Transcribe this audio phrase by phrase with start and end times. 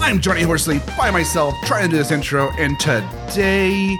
[0.00, 3.98] I'm Johnny Horsley by myself trying to do this intro, and today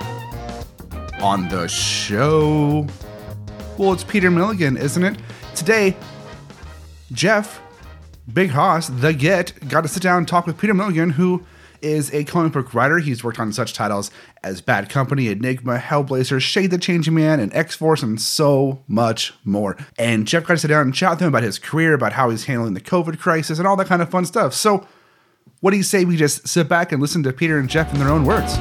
[1.20, 2.86] on the show,
[3.76, 5.18] well, it's Peter Milligan, isn't it?
[5.54, 5.96] Today,
[7.12, 7.60] Jeff,
[8.32, 11.44] Big Hoss, The Get, got to sit down and talk with Peter Milligan, who
[11.82, 12.98] is a comic book writer.
[12.98, 14.10] He's worked on such titles
[14.42, 19.34] as Bad Company, Enigma, Hellblazer, Shade the Changing Man, and X Force, and so much
[19.44, 19.76] more.
[19.98, 22.30] And Jeff got to sit down and chat with him about his career, about how
[22.30, 24.54] he's handling the COVID crisis, and all that kind of fun stuff.
[24.54, 24.86] So,
[25.60, 27.98] what do you say we just sit back and listen to Peter and Jeff in
[27.98, 28.54] their own words?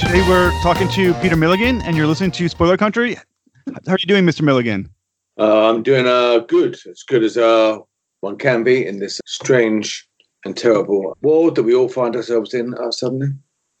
[0.00, 3.16] Today we're talking to Peter Milligan, and you're listening to Spoiler Country.
[3.86, 4.42] How are you doing, Mr.
[4.42, 4.88] Milligan?
[5.38, 7.78] Uh, I'm doing uh, good, as good as uh,
[8.20, 10.08] one can be in this strange
[10.44, 13.28] and terrible world that we all find ourselves in uh, suddenly.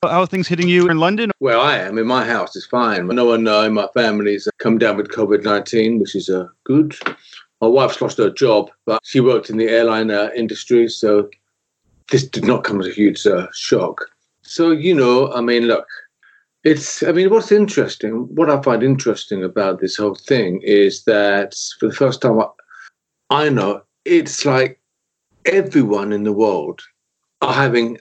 [0.08, 1.30] How are things hitting you in London?
[1.38, 3.06] Where I am, in my house, is fine.
[3.08, 6.96] No one uh, in my family's come down with COVID 19, which is uh, good.
[7.60, 11.30] My wife's lost her job, but she worked in the airline uh, industry, so
[12.10, 14.10] this did not come as a huge uh, shock.
[14.42, 15.86] So, you know, I mean, look,
[16.64, 21.54] it's, I mean, what's interesting, what I find interesting about this whole thing is that
[21.78, 22.46] for the first time I,
[23.30, 24.80] I know, it's like
[25.46, 26.82] everyone in the world
[27.40, 27.98] are having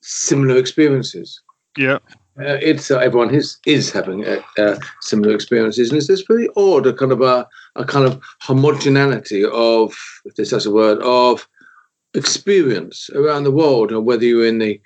[0.00, 1.40] similar experiences.
[1.76, 1.98] Yeah.
[2.36, 6.84] Uh, it's uh, everyone is is having uh, similar experiences, and it's this very odd,
[6.84, 7.46] a kind of a,
[7.76, 11.46] a kind of homogeneity of, if there's a word, of
[12.14, 14.80] experience around the world, or whether you're in the,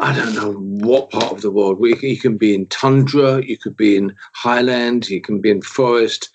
[0.00, 1.78] I don't know what part of the world.
[1.80, 5.50] You can, you can be in tundra, you could be in highland, you can be
[5.50, 6.30] in forest.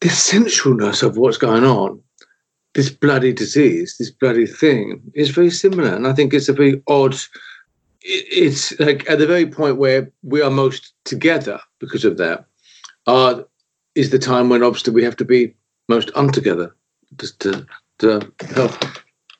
[0.00, 2.00] The essentialness of what's going on,
[2.74, 6.80] this bloody disease, this bloody thing, is very similar, and I think it's a very
[6.86, 7.16] odd
[8.04, 12.44] it's like at the very point where we are most together because of that
[13.06, 13.42] uh,
[13.94, 15.54] is the time when obviously we have to be
[15.88, 16.74] most untogether
[17.16, 17.66] just to,
[17.98, 18.72] to help.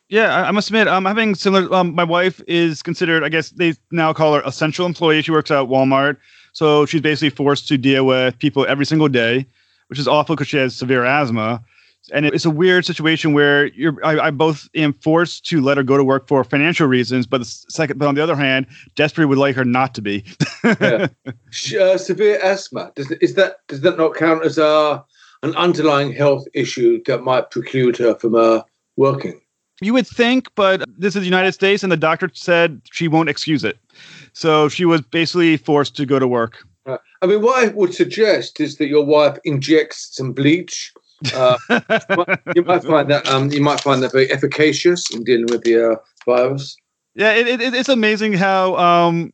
[0.09, 1.73] Yeah, I, must admit, I'm having similar.
[1.75, 5.23] Um, my wife is considered, I guess they now call her essential employee.
[5.23, 6.19] She works at Walmart,
[6.53, 9.47] so she's basically forced to deal with people every single day,
[9.89, 11.65] which is awful because she has severe asthma.
[12.13, 15.83] And it's a weird situation where you're, I, I both am forced to let her
[15.83, 19.27] go to work for financial reasons, but the second, but on the other hand, desperately
[19.27, 20.25] would like her not to be.
[20.65, 21.07] yeah.
[21.81, 25.05] uh, severe asthma does is that does that not count as a
[25.43, 28.63] an underlying health issue that might preclude her from uh,
[28.97, 29.41] working?
[29.81, 33.29] You would think, but this is the United States, and the doctor said she won't
[33.29, 33.79] excuse it.
[34.33, 36.65] So she was basically forced to go to work.
[36.87, 40.93] Uh, I mean, what I would suggest is that your wife injects some bleach.
[41.35, 41.59] Uh,
[42.55, 45.93] you might find that um, you might find that very efficacious in dealing with the
[45.93, 46.77] uh, virus.
[47.15, 49.33] Yeah, it, it, it's amazing how um,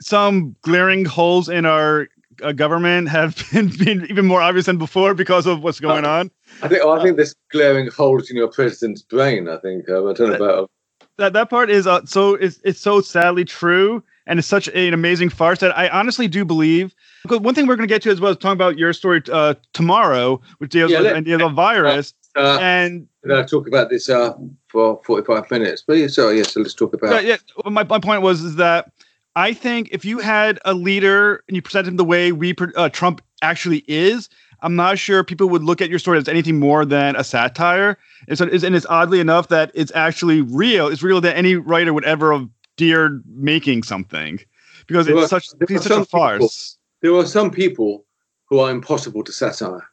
[0.00, 2.08] some glaring holes in our
[2.42, 6.30] uh, government have been, been even more obvious than before because of what's going on.
[6.62, 6.82] I think.
[6.82, 9.48] Oh, I think there's glaring holes in your president's brain.
[9.48, 9.88] I think.
[9.88, 10.70] Uh, I don't know about
[11.18, 11.32] that.
[11.32, 15.28] That part is uh, so it's it's so sadly true, and it's such an amazing
[15.28, 16.94] farce that I honestly do believe.
[17.22, 19.22] Because one thing we're going to get to as well is talking about your story
[19.32, 23.66] uh, tomorrow, which deals Yeah, with let- the virus, uh, and We're going to talk
[23.68, 24.34] about this uh,
[24.68, 25.84] for 45 minutes.
[25.86, 27.24] But yeah, sorry, yes, so let's talk about.
[27.24, 27.70] yeah, yeah.
[27.70, 28.90] My, my point was is that
[29.36, 32.88] I think if you had a leader and you present him the way we uh,
[32.88, 34.28] Trump actually is,
[34.60, 37.98] I'm not sure people would look at your story as anything more than a satire.
[38.28, 40.88] And, so, and it's oddly enough that it's actually real.
[40.88, 44.40] It's real that any writer would ever have dared making something
[44.86, 46.78] because There it's are- such are such a some people- farce.
[47.02, 48.04] There are some people
[48.48, 49.86] who are impossible to satire.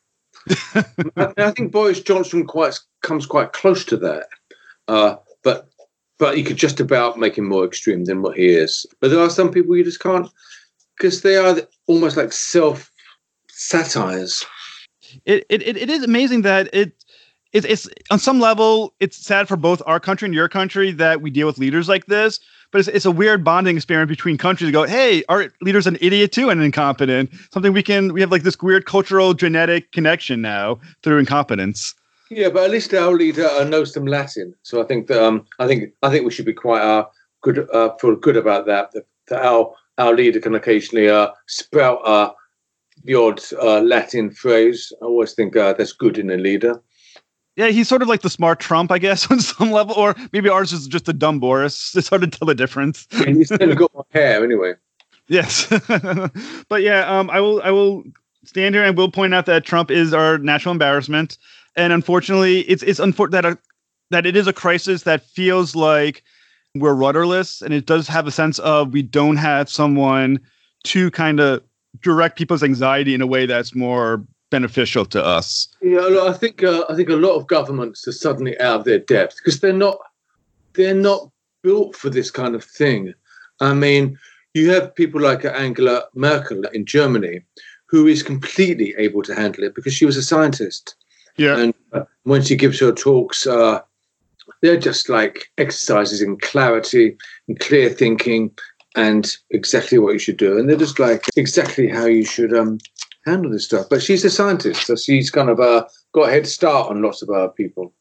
[0.75, 4.27] I, I think Boris Johnson quite comes quite close to that,
[4.87, 5.67] uh, but
[6.17, 8.85] but you could just about make him more extreme than what he is.
[9.01, 10.29] But there are some people you just can't
[10.97, 11.57] because they are
[11.87, 12.89] almost like self
[13.49, 14.45] satires.
[15.25, 16.93] it, it, it is amazing that it
[17.53, 21.21] it's, it's on some level it's sad for both our country and your country that
[21.21, 22.39] we deal with leaders like this
[22.71, 25.97] but it's, it's a weird bonding experience between countries to go hey our leader's an
[26.01, 30.41] idiot too and incompetent something we can we have like this weird cultural genetic connection
[30.41, 31.95] now through incompetence
[32.31, 35.45] Yeah, but at least our leader uh, knows some Latin, so I think that um,
[35.59, 37.06] I think I think we should be quite uh,
[37.41, 38.94] good uh, feel good about that.
[38.94, 42.31] That, that our our leader can occasionally uh, sprout uh,
[43.03, 44.94] the odd uh, Latin phrase.
[45.01, 46.81] I always think uh, that's good in a leader.
[47.56, 50.50] Yeah he's sort of like the smart trump i guess on some level or maybe
[50.50, 53.75] ours is just a dumb boris it's hard to tell the difference And he's still
[53.75, 54.74] got hair anyway.
[55.31, 55.68] Yes,
[56.68, 57.62] but yeah, um, I will.
[57.62, 58.03] I will
[58.44, 61.38] stand here and will point out that Trump is our national embarrassment,
[61.77, 63.57] and unfortunately, it's it's unfortunate that a,
[64.09, 66.21] that it is a crisis that feels like
[66.75, 70.38] we're rudderless, and it does have a sense of we don't have someone
[70.83, 71.63] to kind of
[72.01, 75.68] direct people's anxiety in a way that's more beneficial to us.
[75.81, 78.86] Yeah, look, I think uh, I think a lot of governments are suddenly out of
[78.86, 79.98] their depth because they're not
[80.74, 81.31] they're not
[81.63, 83.13] built for this kind of thing.
[83.59, 84.19] I mean,
[84.53, 87.42] you have people like Angela Merkel in Germany,
[87.88, 90.95] who is completely able to handle it because she was a scientist.
[91.38, 93.81] Yeah, And uh, when she gives her talks, uh,
[94.62, 97.15] they're just like exercises in clarity
[97.48, 98.51] and clear thinking
[98.95, 100.57] and exactly what you should do.
[100.57, 102.80] And they're just like exactly how you should um,
[103.25, 103.88] handle this stuff.
[103.89, 107.21] But she's a scientist, so she's kind of uh, got a head start on lots
[107.21, 107.94] of other people.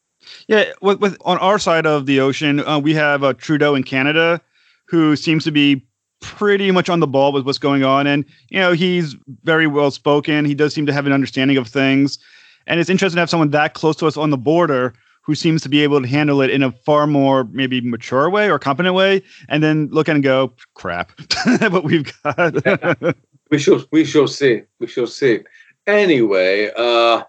[0.49, 3.85] Yeah, with, with on our side of the ocean, uh, we have uh, Trudeau in
[3.85, 4.41] Canada,
[4.87, 5.87] who seems to be
[6.21, 9.91] pretty much on the ball with what's going on, and you know he's very well
[9.91, 10.45] spoken.
[10.45, 12.19] He does seem to have an understanding of things,
[12.67, 15.63] and it's interesting to have someone that close to us on the border who seems
[15.63, 18.95] to be able to handle it in a far more maybe mature way or competent
[18.95, 21.13] way, and then look and go, crap,
[21.71, 23.17] what we've got.
[23.51, 24.63] We shall we shall see.
[24.79, 25.41] We shall see.
[25.87, 27.25] Anyway, uh,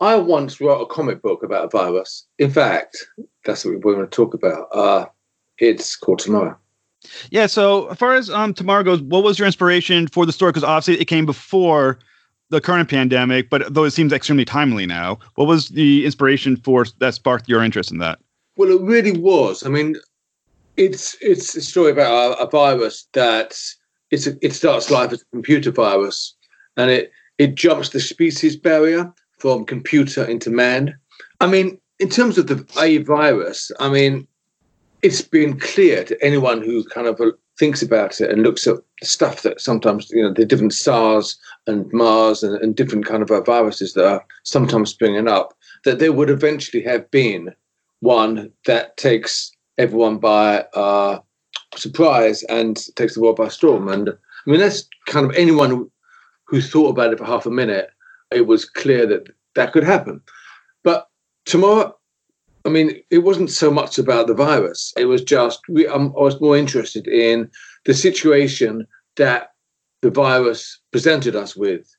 [0.00, 2.26] I once wrote a comic book about a virus.
[2.38, 3.04] In fact,
[3.44, 4.68] that's what we're going to talk about.
[4.72, 5.06] Uh,
[5.58, 6.56] it's called Tomorrow.
[7.30, 7.46] Yeah.
[7.46, 10.52] So as far as um tomorrow goes, what was your inspiration for the story?
[10.52, 11.98] Because obviously it came before
[12.50, 16.84] the current pandemic, but though it seems extremely timely now, what was the inspiration for
[16.98, 18.20] that sparked your interest in that?
[18.56, 19.66] Well, it really was.
[19.66, 19.96] I mean,
[20.76, 23.56] it's it's a story about a, a virus that
[24.14, 26.34] it's a, it starts life as a computer virus,
[26.76, 30.96] and it it jumps the species barrier from computer into man.
[31.40, 34.26] I mean, in terms of the a virus, I mean,
[35.02, 37.20] it's been clear to anyone who kind of
[37.58, 41.92] thinks about it and looks at stuff that sometimes you know the different SARS and
[41.92, 46.12] MARS and, and different kind of uh, viruses that are sometimes springing up that there
[46.12, 47.54] would eventually have been
[48.00, 51.18] one that takes everyone by uh,
[51.76, 53.88] surprise and takes the world by storm.
[53.88, 55.90] And I mean, that's kind of anyone who,
[56.60, 57.90] thought about it for half a minute.
[58.30, 60.20] It was clear that that could happen.
[60.84, 61.08] But
[61.46, 61.96] tomorrow,
[62.64, 64.92] I mean, it wasn't so much about the virus.
[64.96, 67.50] It was just we, um, I was more interested in
[67.86, 68.86] the situation
[69.16, 69.50] that
[70.02, 71.92] the virus presented us with.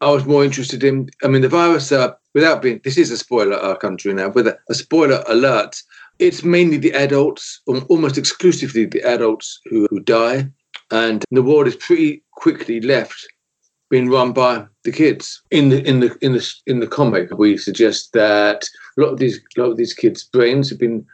[0.00, 1.08] I was more interested in.
[1.24, 1.90] I mean, the virus.
[1.90, 4.28] Uh, without being, this is a spoiler uh, country now.
[4.28, 5.82] With a, a spoiler alert,
[6.18, 10.48] it's mainly the adults, almost exclusively the adults who, who die,
[10.90, 13.26] and the world is pretty quickly left
[13.88, 15.42] being run by the kids.
[15.50, 19.18] In the in the in the in the comic, we suggest that a lot of
[19.18, 21.04] these a lot of these kids' brains have been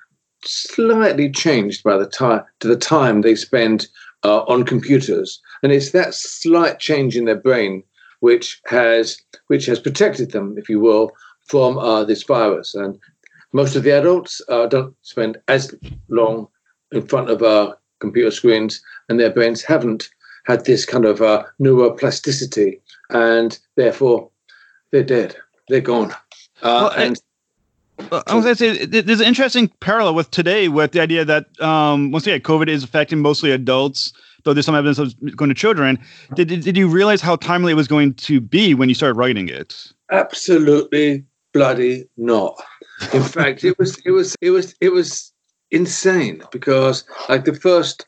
[0.45, 3.89] slightly changed by the time to the time they spend
[4.25, 7.83] uh, on computers, and it's that slight change in their brain
[8.21, 11.11] which has which has protected them, if you will,
[11.47, 12.75] from uh, this virus.
[12.75, 12.99] And
[13.53, 15.75] most of the adults uh, don't spend as
[16.09, 16.49] long
[16.93, 20.09] in front of uh, computer screens, and their brains haven't
[20.45, 22.81] had this kind of uh, neuroplasticity,
[23.11, 24.29] and therefore
[24.91, 25.37] they're dead.
[25.69, 26.13] They're gone.
[26.63, 27.21] Uh, Well, and-
[28.11, 31.25] Well, I was going to say there's an interesting parallel with today with the idea
[31.25, 35.51] that um, once again COVID is affecting mostly adults, though there's some evidence of going
[35.51, 35.99] to children.
[36.35, 39.49] Did did you realize how timely it was going to be when you started writing
[39.49, 39.93] it?
[40.11, 42.61] absolutely bloody not.
[43.13, 45.33] In fact, it was it was it was it was
[45.71, 48.07] insane because like the first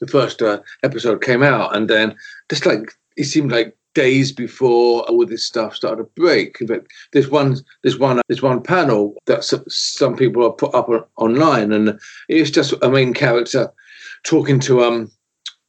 [0.00, 2.14] the first uh, episode came out, and then
[2.48, 6.58] just like it seemed like days before all this stuff started to break.
[6.68, 10.88] Fact, there's one there's one there's one panel that some, some people have put up
[11.16, 11.98] online, and
[12.28, 13.72] it's just a main character
[14.24, 15.10] talking to um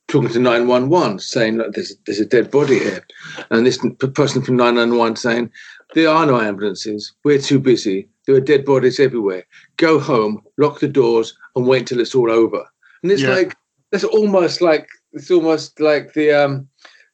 [0.08, 3.06] talking to 911 saying that there's there's a dead body here
[3.52, 3.78] and this
[4.14, 5.52] person from 911 saying
[5.96, 7.14] there are no ambulances.
[7.24, 8.08] We're too busy.
[8.26, 9.46] There are dead bodies everywhere.
[9.78, 12.64] Go home lock the doors and wait till it's all over.
[13.04, 13.36] And it's Yeah.
[13.36, 13.56] like
[13.92, 16.68] that's almost like it's almost like the um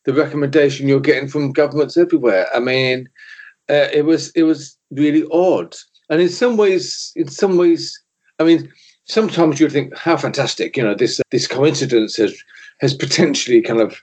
[0.06, 2.48] the recommendation you're getting from governments everywhere.
[2.53, 3.08] I mean,
[3.70, 5.75] uh, it was it was really odd,
[6.10, 7.98] and in some ways, in some ways,
[8.39, 8.72] I mean,
[9.06, 12.34] sometimes you think how fantastic, you know, this this coincidence has
[12.82, 13.96] has potentially kind of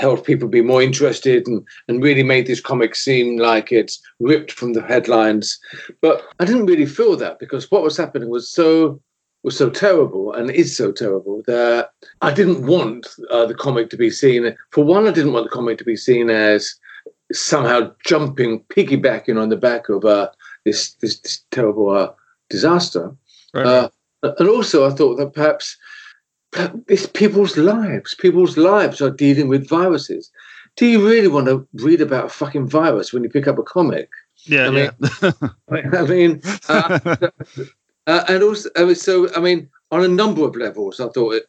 [0.00, 4.50] helped people be more interested and, and really made this comic seem like it's ripped
[4.50, 5.60] from the headlines.
[6.00, 9.00] But I didn't really feel that because what was happening was so
[9.42, 11.90] was so terrible and is so terrible that
[12.20, 14.54] I didn't want uh, the comic to be seen.
[14.70, 16.74] For one, I didn't want the comic to be seen as
[17.32, 20.28] somehow jumping, piggybacking on the back of uh,
[20.66, 22.10] this, this, this terrible uh,
[22.50, 23.16] disaster.
[23.54, 23.66] Right.
[23.66, 23.88] Uh,
[24.38, 25.76] and also, I thought that perhaps
[26.88, 28.14] it's people's lives.
[28.14, 30.30] People's lives are dealing with viruses.
[30.76, 33.62] Do you really want to read about a fucking virus when you pick up a
[33.62, 34.08] comic?
[34.44, 34.90] Yeah, I mean,
[35.22, 35.32] yeah.
[35.98, 36.98] I mean, uh,
[38.06, 41.34] uh, and also, I mean, so I mean, on a number of levels, I thought
[41.34, 41.44] it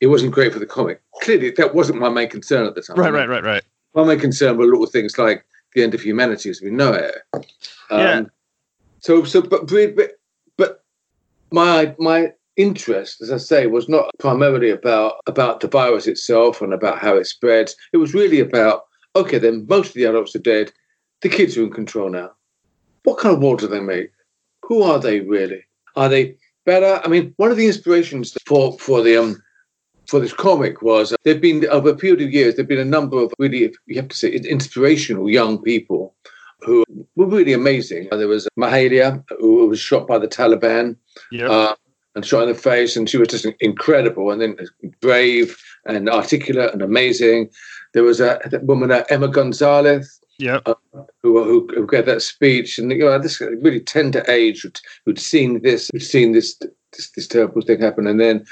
[0.00, 1.00] it wasn't great for the comic.
[1.22, 2.96] Clearly, that wasn't my main concern at the time.
[2.96, 3.62] right, right, right, right.
[3.94, 5.44] My main concern were little things like
[5.74, 7.14] the end of humanity as we know it.
[7.32, 7.44] Um,
[7.90, 8.22] Yeah.
[9.00, 10.18] So, so, but, but,
[10.56, 10.84] but
[11.52, 16.74] my my interest, as I say, was not primarily about about the virus itself and
[16.74, 17.74] about how it spreads.
[17.94, 18.82] It was really about
[19.16, 20.72] okay, then most of the adults are dead.
[21.22, 22.32] The kids are in control now.
[23.04, 24.10] What kind of world do they make?
[24.64, 25.64] Who are they really?
[25.96, 26.36] Are they
[26.66, 27.00] better?
[27.02, 29.42] I mean, one of the inspirations for for the um
[30.06, 32.84] for this comic was uh, there've been over a period of years there've been a
[32.96, 36.14] number of really you have to say inspirational young people
[36.60, 36.82] who
[37.14, 38.08] were really amazing.
[38.10, 40.96] There was Malala who was shot by the Taliban
[41.30, 41.48] Yeah.
[41.50, 41.74] uh,
[42.18, 44.56] and shot in the face, and she was just incredible, and then
[45.00, 45.56] brave
[45.86, 47.48] and articulate and amazing.
[47.94, 50.58] There was a woman, uh, Emma Gonzalez, yeah.
[51.22, 55.20] who, who who gave that speech, and you know, this really tender age who'd, who'd
[55.20, 58.44] seen this, who'd seen this, this this terrible thing happen, and then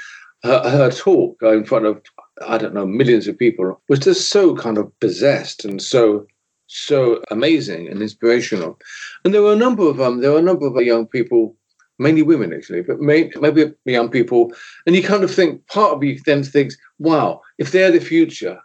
[0.43, 2.01] her, her talk in front of
[2.47, 6.25] I don't know millions of people was just so kind of possessed and so
[6.67, 8.77] so amazing and inspirational.
[9.23, 11.55] And there were a number of um, there were a number of young people,
[11.99, 14.53] mainly women actually, but may, maybe young people,
[14.85, 18.59] and you kind of think part of you then thinks, wow, if they're the future,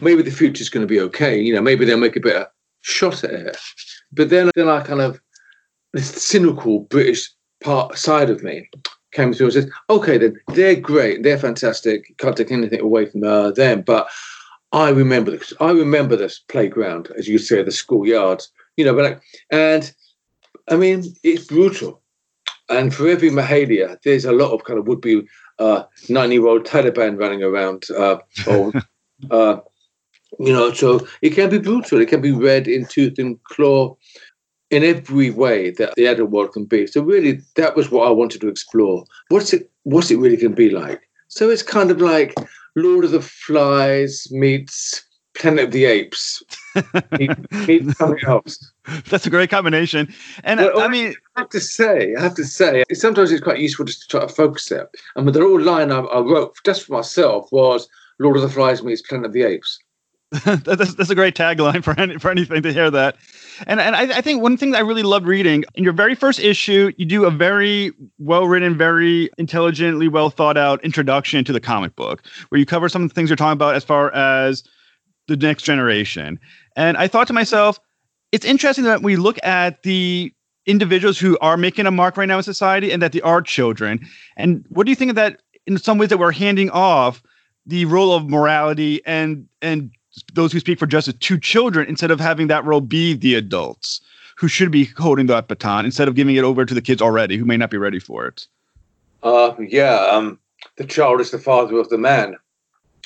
[0.00, 1.40] maybe the future's going to be okay.
[1.40, 2.46] You know, maybe they'll make a better
[2.80, 3.56] shot at it.
[4.12, 5.20] But then, then I kind of
[5.92, 7.30] this cynical British
[7.62, 8.68] part side of me
[9.12, 12.16] came through and says, okay, then they're great, they're fantastic.
[12.18, 14.08] Can't take anything away from uh, them, but
[14.72, 15.52] I remember this.
[15.60, 18.42] I remember this playground, as you say, the schoolyard.
[18.76, 19.92] You know, but like, and
[20.68, 22.02] I mean, it's brutal.
[22.68, 25.22] And for every Malala, there's a lot of kind of would-be
[25.58, 28.72] uh, nine-year-old Taliban running around, uh, or
[29.30, 29.60] uh,
[30.38, 32.00] you know, so it can be brutal.
[32.00, 33.96] It can be read in tooth and claw
[34.70, 36.86] in every way that the adult world can be.
[36.86, 39.04] So really, that was what I wanted to explore.
[39.28, 39.70] What's it?
[39.84, 41.02] What's it really can be like?
[41.28, 42.34] So it's kind of like
[42.74, 45.04] Lord of the Flies meets
[45.34, 46.42] Planet of the Apes
[47.12, 48.72] meets something else.
[49.08, 50.12] That's a great combination.
[50.42, 53.58] And Well, I mean, I have to say, I have to say, sometimes it's quite
[53.58, 54.88] useful just to try to focus it.
[55.16, 57.88] And the little line I, I wrote just for myself was
[58.18, 59.78] Lord of the Flies meets Planet of the Apes.
[60.44, 63.16] that's, that's a great tagline for any, for anything to hear that.
[63.68, 66.16] And and I, I think one thing that I really loved reading in your very
[66.16, 71.52] first issue, you do a very well written, very intelligently well thought out introduction to
[71.52, 74.12] the comic book, where you cover some of the things you're talking about as far
[74.12, 74.64] as
[75.28, 76.40] the next generation.
[76.74, 77.78] And I thought to myself,
[78.34, 80.34] it's interesting that we look at the
[80.66, 84.04] individuals who are making a mark right now in society and that they are children.
[84.36, 87.22] And what do you think of that in some ways that we're handing off
[87.64, 89.92] the role of morality and and
[90.32, 94.00] those who speak for justice to children instead of having that role be the adults
[94.36, 97.36] who should be holding that baton instead of giving it over to the kids already
[97.36, 98.48] who may not be ready for it.
[99.22, 100.40] Uh, yeah, um,
[100.76, 102.36] the child is the father of the man.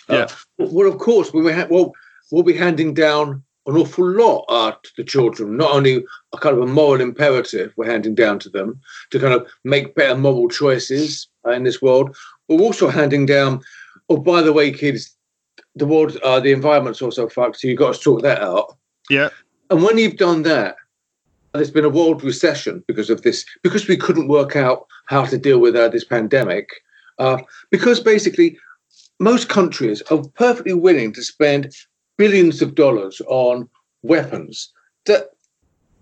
[0.09, 1.93] Uh, well, of course, we ha- well,
[2.31, 5.57] we'll be handing down an awful lot uh, to the children.
[5.57, 9.35] Not only a kind of a moral imperative we're handing down to them to kind
[9.35, 12.17] of make better moral choices uh, in this world,
[12.49, 13.61] we're also handing down.
[14.09, 15.15] Oh, by the way, kids,
[15.75, 17.61] the world, uh, the environment's also fucked.
[17.61, 18.77] So you've got to sort that out.
[19.11, 19.29] Yeah.
[19.71, 20.77] And when you've done that,
[21.53, 25.37] there's been a world recession because of this, because we couldn't work out how to
[25.37, 26.71] deal with uh, this pandemic.
[27.19, 27.39] Uh,
[27.71, 28.59] because basically,
[29.21, 31.75] most countries are perfectly willing to spend
[32.19, 33.69] billions of dollars on
[34.03, 34.71] weapons
[35.07, 35.31] that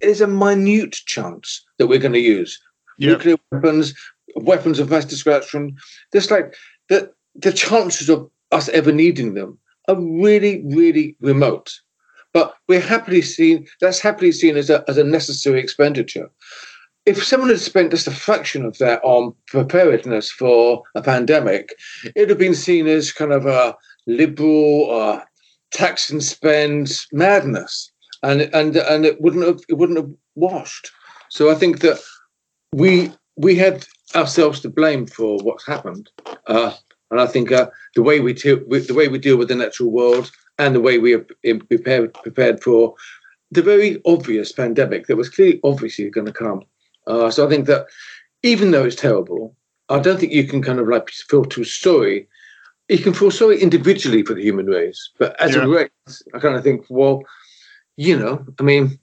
[0.01, 2.61] is a minute chance that we're going to use.
[2.99, 3.19] Yep.
[3.19, 3.95] Nuclear weapons,
[4.37, 5.77] weapons of mass destruction.
[6.13, 6.55] Just like
[6.89, 9.59] the, the chances of us ever needing them
[9.89, 11.73] are really, really remote.
[12.33, 16.31] But we're happily seen, that's happily seen as a, as a necessary expenditure.
[17.07, 22.13] If someone had spent just a fraction of that on preparedness for a pandemic, it
[22.17, 25.21] would have been seen as kind of a liberal, uh,
[25.76, 27.92] tax and spend madness,
[28.23, 30.90] and and and it wouldn't have it wouldn't have washed.
[31.28, 31.99] So I think that
[32.73, 36.11] we we had ourselves to blame for what's happened,
[36.47, 36.73] uh,
[37.11, 39.90] and I think uh, the way we te- the way we deal with the natural
[39.90, 41.26] world and the way we are
[41.68, 42.95] prepared prepared for
[43.50, 46.62] the very obvious pandemic that was clearly obviously going to come.
[47.06, 47.87] Uh, so I think that
[48.42, 49.54] even though it's terrible,
[49.88, 52.28] I don't think you can kind of like feel too sorry.
[52.88, 55.64] You can feel it individually for the human race, but as Yeah.
[55.64, 57.23] a race, I kind of think, well,
[57.97, 58.99] you know, I mean,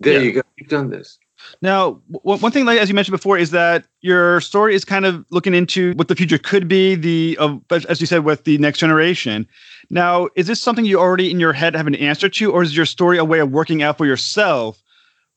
[0.00, 0.20] there Yeah.
[0.20, 1.18] you go, you've done this.
[1.60, 5.04] Now, w- one thing, like as you mentioned before, is that your story is kind
[5.04, 6.94] of looking into what the future could be.
[6.94, 7.36] The
[7.68, 9.46] but as you said, with the next generation.
[9.90, 12.76] Now, is this something you already in your head have an answer to, or is
[12.76, 14.82] your story a way of working out for yourself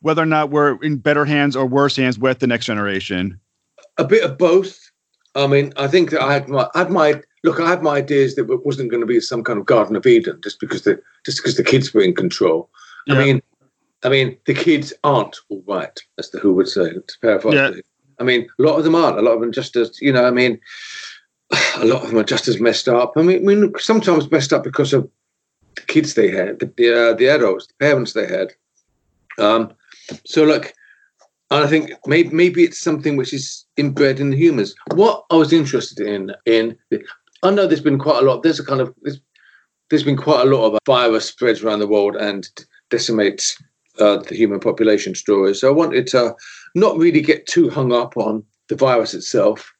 [0.01, 3.39] whether or not we're in better hands or worse hands with the next generation?
[3.98, 4.79] a bit of both.
[5.36, 7.60] I mean, I think that I had my, I had my look.
[7.60, 10.05] I had my ideas that it wasn't going to be some kind of Garden of
[10.05, 12.69] Eden just because the just because the kids were in control.
[13.08, 13.15] Yeah.
[13.15, 13.41] I mean,
[14.03, 16.91] I mean, the kids aren't all right, as the Who would say.
[16.91, 17.72] To paraphrase, Yeah.
[18.19, 19.17] I mean, a lot of them aren't.
[19.17, 20.25] A lot of them just as you know.
[20.25, 20.60] I mean,
[21.77, 23.13] a lot of them are just as messed up.
[23.15, 25.10] I mean, I mean sometimes messed up because of
[25.75, 28.53] the kids they had, the the, uh, the adults, the parents they had.
[29.38, 29.74] Um,
[30.25, 30.74] so look,
[31.51, 34.75] and I think maybe maybe it's something which is inbred in the humans.
[34.93, 36.77] What I was interested in in
[37.43, 38.43] I know there's been quite a lot.
[38.43, 39.19] There's a kind of there's,
[39.89, 42.48] there's been quite a lot of virus spreads around the world and
[42.89, 43.62] decimates
[44.00, 45.60] uh, the human population stories.
[45.60, 46.36] So I wanted to
[46.75, 49.72] not really get too hung up on the virus itself.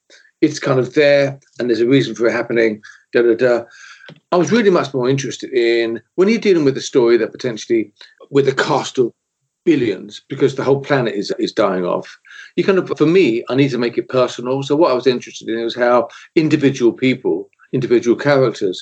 [0.41, 2.81] It's kind of there, and there's a reason for it happening.
[3.13, 3.63] Da da da.
[4.31, 7.91] I was really much more interested in when you're dealing with a story that potentially,
[8.31, 9.13] with a cast of
[9.69, 12.07] billions, because the whole planet is is dying off.
[12.55, 14.63] You kind of, for me, I need to make it personal.
[14.63, 15.97] So what I was interested in was how
[16.36, 17.36] individual people,
[17.71, 18.77] individual characters,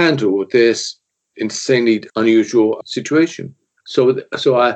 [0.00, 0.78] handle this
[1.36, 3.46] insanely unusual situation.
[3.94, 4.00] So,
[4.44, 4.68] so I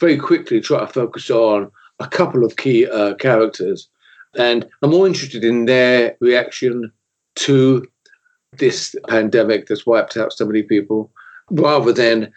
[0.00, 1.70] very quickly try to focus on
[2.06, 3.88] a couple of key uh, characters,
[4.46, 6.92] and I'm more interested in their reaction
[7.46, 7.58] to
[8.58, 11.00] this pandemic that's wiped out so many people,
[11.50, 12.32] rather than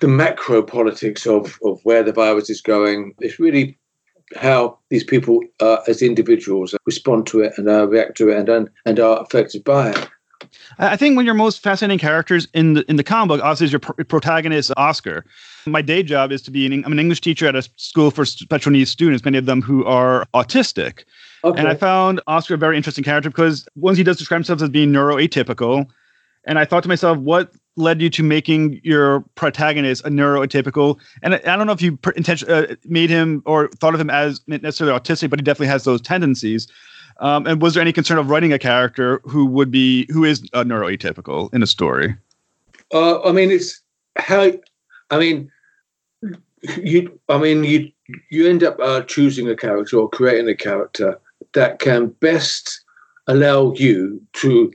[0.00, 3.14] the macro politics of, of where the virus is going.
[3.20, 3.78] It's really
[4.36, 8.48] how these people, uh, as individuals, respond to it and uh, react to it and,
[8.48, 10.08] and and are affected by it.
[10.78, 13.40] I I think one of your most fascinating characters in the in the comic book,
[13.44, 15.24] obviously, is your pr- protagonist Oscar.
[15.66, 18.24] My day job is to be an I'm an English teacher at a school for
[18.24, 21.04] special needs students, many of them who are autistic.
[21.44, 21.58] Okay.
[21.58, 24.68] And I found Oscar a very interesting character because once he does describe himself as
[24.68, 25.86] being neuroatypical,
[26.44, 30.98] and I thought to myself, what led you to making your protagonist a neuroatypical?
[31.22, 34.00] And I, I don't know if you per- intention, uh, made him or thought of
[34.00, 36.68] him as necessarily autistic, but he definitely has those tendencies.
[37.20, 40.48] Um, and was there any concern of writing a character who would be who is
[40.52, 42.14] uh, neuroatypical in a story?
[42.92, 43.82] Uh, I mean, it's
[44.16, 44.52] how.
[45.10, 45.50] I mean,
[46.76, 47.18] you.
[47.28, 47.90] I mean, you.
[48.30, 51.20] You end up uh, choosing a character or creating a character
[51.52, 52.82] that can best
[53.26, 54.72] allow you to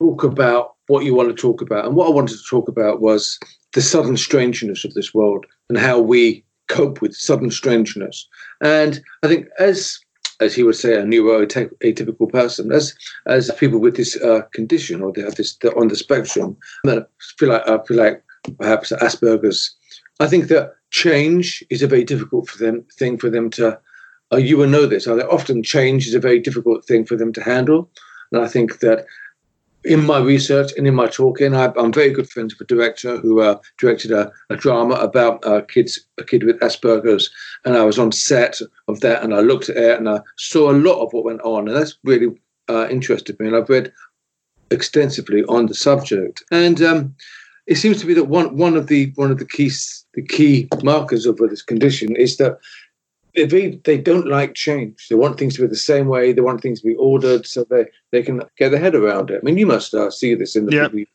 [0.00, 1.84] talk about what you want to talk about.
[1.84, 3.38] And what I wanted to talk about was
[3.74, 8.28] the sudden strangeness of this world and how we cope with sudden strangeness.
[8.62, 9.98] And I think as
[10.40, 12.94] as he would say, a neuroatypical person, as
[13.26, 16.56] as people with this uh, condition or they have this on the spectrum,
[16.86, 17.02] I
[17.38, 18.22] feel like I feel like
[18.58, 19.74] perhaps Asperger's.
[20.20, 23.78] I think that change is a very difficult for them thing for them to.
[24.30, 25.06] Uh, you will know this.
[25.06, 27.90] Uh, often change is a very difficult thing for them to handle,
[28.30, 29.06] and I think that
[29.84, 33.18] in my research and in my talking, I, I'm very good friends with a director
[33.18, 37.30] who uh, directed a, a drama about uh, kids, a kid with Asperger's,
[37.64, 40.70] and I was on set of that, and I looked at it and I saw
[40.70, 42.28] a lot of what went on, and that's really
[42.68, 43.46] uh, interested me.
[43.46, 43.92] And I've read
[44.70, 47.14] extensively on the subject, and um,
[47.66, 49.70] it seems to be that one one of the one of the key
[50.14, 52.58] the key markers of this condition is that
[53.46, 55.08] they they don't like change.
[55.08, 56.32] They want things to be the same way.
[56.32, 59.40] They want things to be ordered so they, they can get their head around it.
[59.42, 61.06] I mean, you must uh, see this in the people you.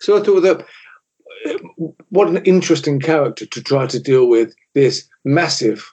[0.00, 0.64] So I thought that
[1.46, 5.92] uh, what an interesting character to try to deal with this massive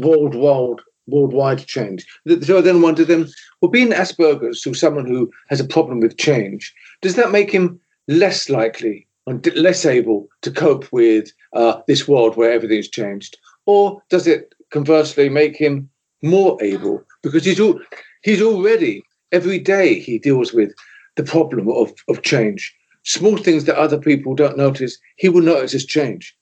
[0.00, 2.04] worldwide worldwide change.
[2.42, 3.28] So I then wondered then,
[3.60, 7.80] well, being Asperger's, so someone who has a problem with change, does that make him
[8.08, 14.02] less likely and less able to cope with uh, this world where everything's changed, or
[14.08, 15.88] does it conversely make him
[16.22, 17.80] more able because he's all,
[18.22, 19.02] he's already
[19.32, 20.72] every day he deals with
[21.16, 22.74] the problem of, of change.
[23.04, 26.36] Small things that other people don't notice, he will notice as change.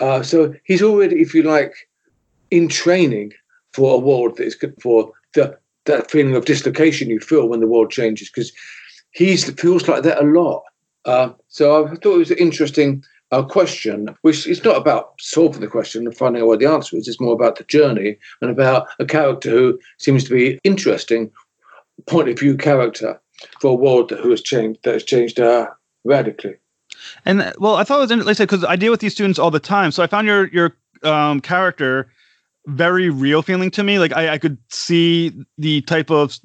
[0.00, 1.74] Uh, so he's already, if you like,
[2.50, 3.32] in training
[3.72, 7.60] for a world that is good for the that feeling of dislocation you feel when
[7.60, 8.52] the world changes because
[9.12, 10.62] he feels like that a lot.
[11.04, 13.04] Uh, so I thought it was interesting
[13.36, 16.96] uh, question, which is not about solving the question and finding out what the answer
[16.96, 17.08] is.
[17.08, 21.30] It's more about the journey and about a character who seems to be interesting,
[22.06, 23.20] point of view character
[23.60, 25.68] for a world that who has changed that has changed uh,
[26.04, 26.54] radically.
[27.24, 29.50] And uh, well, I thought it was interesting because I deal with these students all
[29.50, 32.10] the time, so I found your your um, character
[32.66, 33.98] very real feeling to me.
[33.98, 36.38] Like I, I could see the type of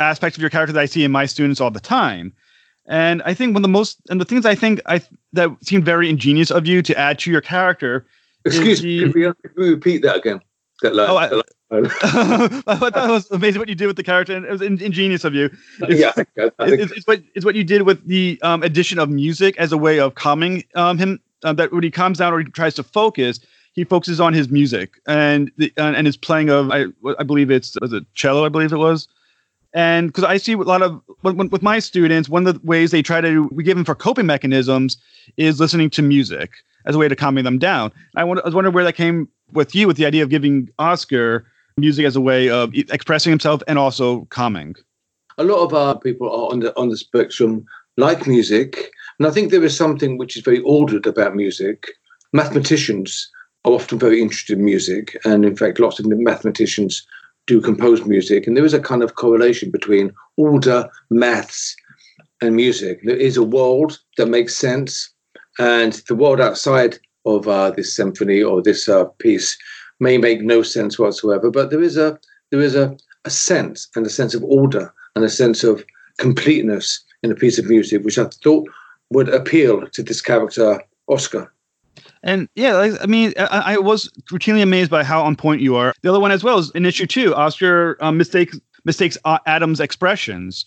[0.00, 2.32] aspects of your character that I see in my students all the time.
[2.88, 5.00] And I think one of the most and the things I think I
[5.32, 8.06] that seemed very ingenious of you to add to your character.
[8.44, 10.40] Excuse me, the, we, could we repeat that again?
[10.82, 11.10] That line.
[11.10, 11.44] Oh, I- that line.
[12.68, 14.80] I thought it was amazing what you did with the character, and it was in-
[14.80, 15.50] ingenious of you.
[15.80, 19.00] It's, yeah, I I it's, it's what it's what you did with the um, addition
[19.00, 21.20] of music as a way of calming um, him.
[21.42, 23.40] Uh, that when he calms down or he tries to focus,
[23.72, 26.86] he focuses on his music and the and, and his playing of I
[27.18, 29.08] I believe it's was it cello I believe it was.
[29.74, 32.90] And because I see a lot of when, with my students, one of the ways
[32.90, 34.96] they try to we give them for coping mechanisms
[35.36, 36.52] is listening to music
[36.86, 37.92] as a way to calming them down.
[38.14, 41.46] I, I was wondering where that came with you with the idea of giving Oscar
[41.76, 44.74] music as a way of expressing himself and also calming.
[45.38, 49.30] a lot of our people are on the on the spectrum like music, and I
[49.30, 51.86] think there is something which is very ordered about music.
[52.32, 53.30] Mathematicians
[53.64, 57.06] are often very interested in music, and in fact, lots of mathematicians
[57.46, 61.76] do compose music, and there is a kind of correlation between order, maths,
[62.40, 63.00] and music.
[63.04, 65.10] There is a world that makes sense,
[65.58, 69.56] and the world outside of uh, this symphony or this uh, piece
[70.00, 71.50] may make no sense whatsoever.
[71.50, 72.18] But there is a
[72.50, 75.84] there is a, a sense and a sense of order and a sense of
[76.18, 78.68] completeness in a piece of music, which I thought
[79.10, 81.52] would appeal to this character Oscar.
[82.26, 85.94] And yeah, I mean, I, I was routinely amazed by how on point you are.
[86.02, 89.80] The other one as well is in issue two, Oscar um, mistakes mistakes uh, Adam's
[89.80, 90.66] expressions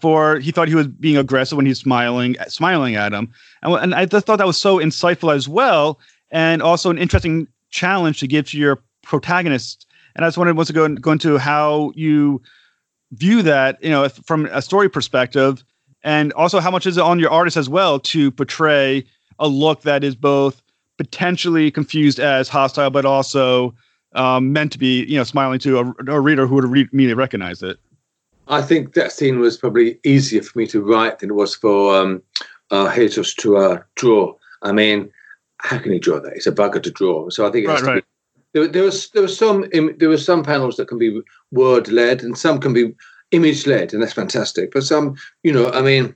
[0.00, 3.32] for he thought he was being aggressive when he's smiling smiling at him,
[3.62, 6.00] and, and I just thought that was so insightful as well,
[6.32, 9.86] and also an interesting challenge to give to your protagonist.
[10.16, 12.42] And I just wanted once to go go into how you
[13.12, 15.62] view that, you know, from a story perspective,
[16.02, 19.04] and also how much is it on your artist as well to portray
[19.38, 20.60] a look that is both
[20.98, 23.74] potentially confused as hostile, but also
[24.14, 27.14] um, meant to be, you know, smiling to a, a reader who would re- immediately
[27.14, 27.78] recognize it.
[28.48, 31.96] I think that scene was probably easier for me to write than it was for
[31.96, 32.22] um,
[32.70, 34.34] uh, Jesus to uh, draw.
[34.62, 35.10] I mean,
[35.58, 36.32] how can he draw that?
[36.34, 37.30] It's a bugger to draw.
[37.30, 37.94] So I think Right, right.
[37.96, 38.02] be.
[38.54, 41.20] There, there was there was some im- there were some panels that can be
[41.52, 42.94] word led and some can be
[43.30, 44.72] image led, and that's fantastic.
[44.72, 46.14] But some, you know, I mean,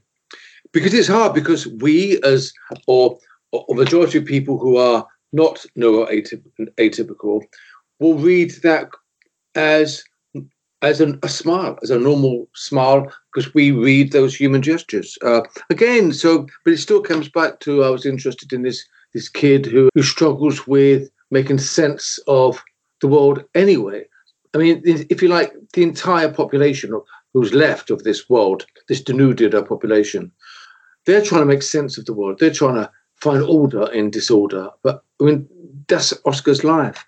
[0.73, 2.53] because it's hard because we as
[2.87, 3.19] or
[3.53, 7.41] or majority of people who are not neuroatypical
[8.01, 8.89] will read that
[9.55, 10.03] as
[10.83, 15.17] as an, a smile, as a normal smile, because we read those human gestures.
[15.23, 18.85] Uh, again, so but it still comes back to I was interested in this
[19.15, 22.63] this kid who who struggles with making sense of
[23.01, 24.05] the world anyway.
[24.55, 29.01] I mean, if you like, the entire population of, who's left of this world, this
[29.01, 30.31] denuded population,
[31.07, 32.39] they're trying to make sense of the world.
[32.39, 32.91] They're trying to
[33.23, 34.69] find order in disorder.
[34.83, 35.49] But I mean,
[35.89, 37.05] that's Oscar's life.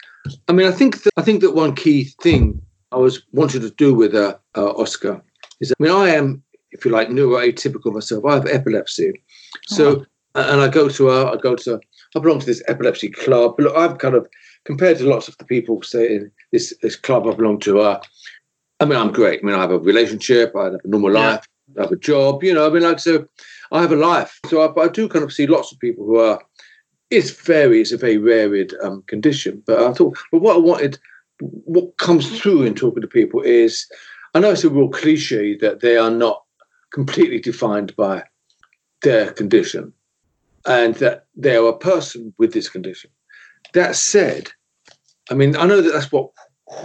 [0.48, 2.60] I mean, I think that, I think that one key thing
[2.92, 5.20] I was wanted to do with uh, uh, Oscar
[5.60, 8.24] is, that, I mean, I am, if you like, neuroatypical myself.
[8.24, 9.12] I have epilepsy,
[9.66, 11.80] so and I go to a, I go to,
[12.16, 13.54] I belong to this epilepsy club.
[13.56, 14.26] But Look, I'm kind of
[14.64, 17.80] compared to lots of the people say in this this club I belong to.
[17.80, 18.00] Uh,
[18.80, 19.40] I mean, I'm great.
[19.40, 20.54] I mean, I have a relationship.
[20.56, 21.26] I have a normal Yeah.
[21.26, 21.44] life.
[21.78, 22.42] I have a job.
[22.44, 23.26] You know, I mean, like so,
[23.74, 24.38] I have a life.
[24.46, 26.40] So I, I do kind of see lots of people who are.
[27.10, 29.62] It's very, it's a very varied um, condition.
[29.66, 30.98] But I thought, but what I wanted,
[31.40, 33.86] what comes through in talking to people is,
[34.34, 36.42] I know it's a real cliche that they are not
[36.92, 38.24] completely defined by
[39.02, 39.92] their condition,
[40.66, 43.10] and that they are a person with this condition.
[43.74, 44.50] That said,
[45.30, 46.30] I mean, I know that that's what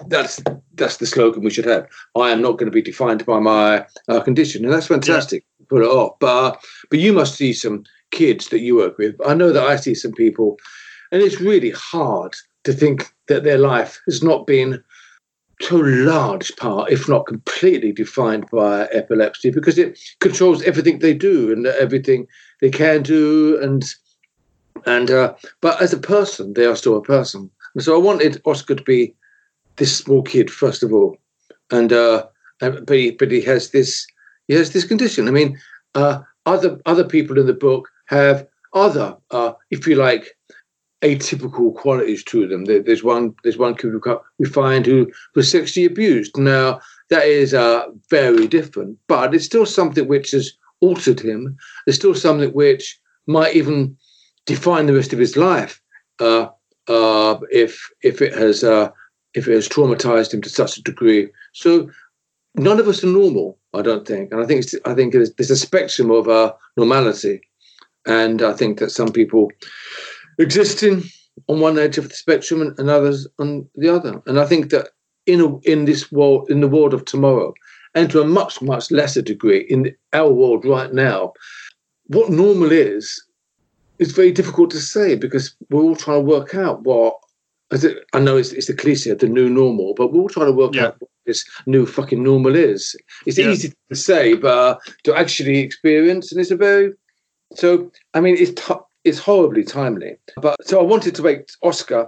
[0.08, 0.42] that's
[0.76, 1.88] that's the slogan we should have.
[2.16, 5.46] I am not going to be defined by my uh, condition, and that's fantastic.
[5.68, 6.58] Put it off, but uh,
[6.90, 9.16] but you must see some kids that you work with.
[9.26, 10.58] I know that I see some people,
[11.12, 14.84] and it's really hard to think that their life has not been
[15.62, 21.14] to a large part, if not completely, defined by epilepsy because it controls everything they
[21.14, 22.26] do and everything
[22.62, 23.84] they can do, and
[24.86, 27.50] and uh, but as a person, they are still a person.
[27.76, 29.14] And so I wanted Oscar to be
[29.80, 31.18] this small kid first of all,
[31.72, 32.28] and uh,
[32.60, 34.06] but he, but he has this
[34.48, 35.28] he has this condition.
[35.28, 35.60] I mean,
[35.96, 40.36] uh, other other people in the book have other, uh, if you like,
[41.02, 42.66] atypical qualities to them.
[42.66, 43.94] There, there's one there's one kid
[44.38, 46.38] we find who was sexually abused.
[46.38, 51.58] Now that is uh, very different, but it's still something which has altered him.
[51.86, 53.98] There's still something which might even
[54.46, 55.82] define the rest of his life
[56.20, 56.48] uh,
[56.88, 58.90] uh, if if it has uh,
[59.34, 61.30] if it has traumatized him to such a degree.
[61.54, 61.90] So
[62.56, 65.56] none of us are normal, I don't think, and I think I think there's, a
[65.56, 67.42] spectrum of uh, normality,
[68.06, 69.52] and I think that some people
[70.38, 71.04] exist in
[71.48, 74.72] on one edge of the spectrum and, and others on the other, and I think
[74.72, 74.90] that
[75.26, 77.54] in a, in this world in the world of tomorrow,
[77.94, 81.34] and to a much much lesser degree in our world right now,
[82.08, 83.24] what normal is
[84.00, 87.16] is very difficult to say because we're all trying to work out what
[87.72, 90.74] I know it's, it's a cliche, the new normal, but we're all trying to work
[90.74, 90.88] Yeah.
[90.88, 92.96] out what this new fucking normal is.
[93.26, 93.52] It's Yeah.
[93.52, 96.94] easy to say, but uh, to actually experience, and it's a very
[97.56, 97.92] so.
[98.14, 100.18] I mean, it's t- it's horribly timely.
[100.38, 102.08] But so I wanted to make Oscar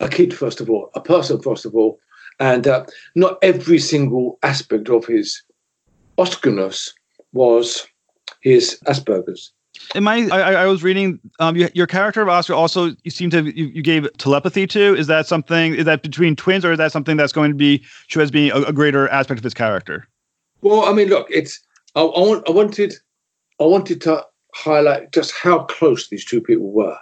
[0.00, 1.98] a kid first of all, a person first of all,
[2.38, 5.42] and uh, not every single aspect of his
[6.18, 6.92] Oscarness
[7.32, 7.86] was
[8.42, 9.52] his Asperger's.
[9.94, 10.52] Am I, I?
[10.52, 11.18] I was reading.
[11.40, 14.94] Um, you, your character of Oscar also you seem to you, you gave telepathy to.
[14.94, 15.74] Is that something?
[15.74, 18.50] Is that between twins, or is that something that's going to be shown as being
[18.52, 20.06] a, a greater aspect of his character?
[20.60, 21.60] Well, I mean, look, it's
[21.94, 22.94] I, I want I wanted
[23.60, 26.98] I wanted to highlight just how close these two people were.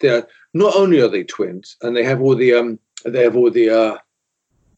[0.00, 3.50] They're not only are they twins, and they have all the um they have all
[3.50, 3.98] the uh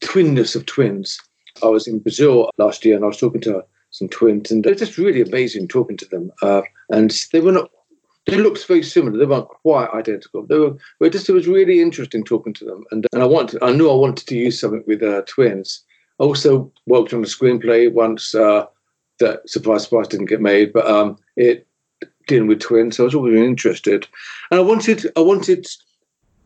[0.01, 1.19] twinness of twins.
[1.61, 4.75] I was in Brazil last year, and I was talking to some twins, and they're
[4.75, 6.31] just really amazing talking to them.
[6.41, 7.69] Uh, and they were not.
[8.25, 9.17] They looked very similar.
[9.17, 10.45] They weren't quite identical.
[10.45, 10.77] They were.
[10.99, 13.61] But just it was really interesting talking to them, and and I wanted.
[13.61, 15.83] I knew I wanted to use something with uh, twins.
[16.19, 18.65] I also worked on a screenplay once uh,
[19.19, 21.67] that surprise surprise didn't get made, but um, it
[22.27, 22.97] dealing with twins.
[22.97, 24.07] So I was always really interested,
[24.51, 25.67] and I wanted I wanted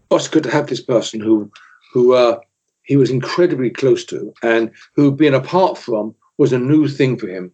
[0.10, 1.52] Oscar to have this person who
[1.94, 2.40] who uh,
[2.84, 7.28] he was incredibly close to, and who being apart from was a new thing for
[7.28, 7.52] him.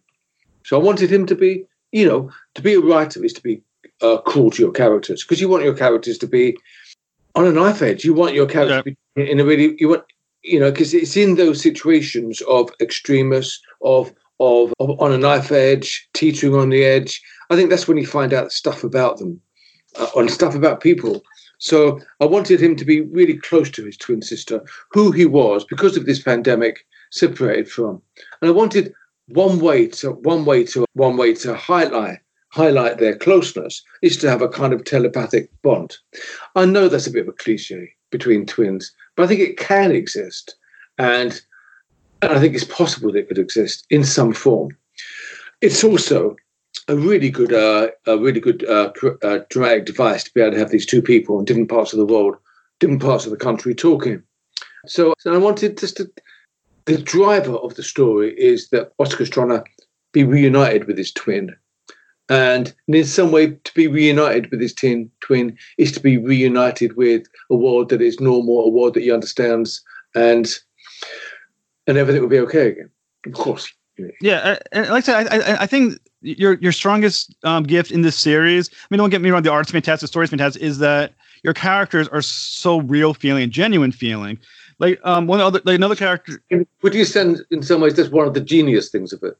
[0.64, 3.62] So I wanted him to be, you know, to be a writer is to be
[4.02, 6.56] uh, cruel to your characters because you want your characters to be
[7.36, 8.04] on a knife edge.
[8.04, 10.02] You want your characters to be in a really you want
[10.42, 15.52] you know because it's in those situations of extremists, of, of of on a knife
[15.52, 17.22] edge, teetering on the edge.
[17.50, 19.40] I think that's when you find out stuff about them,
[19.96, 21.22] uh, on stuff about people.
[21.58, 25.64] So I wanted him to be really close to his twin sister, who he was
[25.64, 28.02] because of this pandemic separated from,
[28.42, 28.92] and I wanted
[29.28, 32.18] one way to one way to one way to highlight
[32.50, 35.96] highlight their closeness is to have a kind of telepathic bond.
[36.54, 39.90] I know that's a bit of a cliche between twins, but I think it can
[39.90, 40.54] exist,
[40.98, 41.40] and
[42.22, 44.76] I think it's possible that it could exist in some form.
[45.60, 46.36] It's also
[46.86, 50.58] a really good, uh, a really good uh, uh, dramatic device to be able to
[50.58, 52.36] have these two people in different parts of the world,
[52.78, 54.22] different parts of the country talking.
[54.86, 56.10] So, so I wanted just to.
[56.86, 59.64] The driver of the story is that Oscar's trying to
[60.12, 61.54] be reunited with his twin,
[62.28, 66.96] and in some way, to be reunited with his twin twin is to be reunited
[66.96, 69.82] with a world that is normal, a world that he understands,
[70.14, 70.58] and
[71.86, 72.90] and everything will be okay again.
[73.26, 73.72] Of course.
[74.20, 78.02] Yeah, uh, and like I said, I, I, think your your strongest um, gift in
[78.02, 78.68] this series.
[78.72, 80.62] I mean, don't get me wrong, the art's fantastic, the story's fantastic.
[80.62, 84.38] Is that your characters are so real feeling, genuine feeling.
[84.84, 86.42] Like um, one other, like another character.
[86.82, 89.36] Would you send in some ways, that's one of the genius things of it?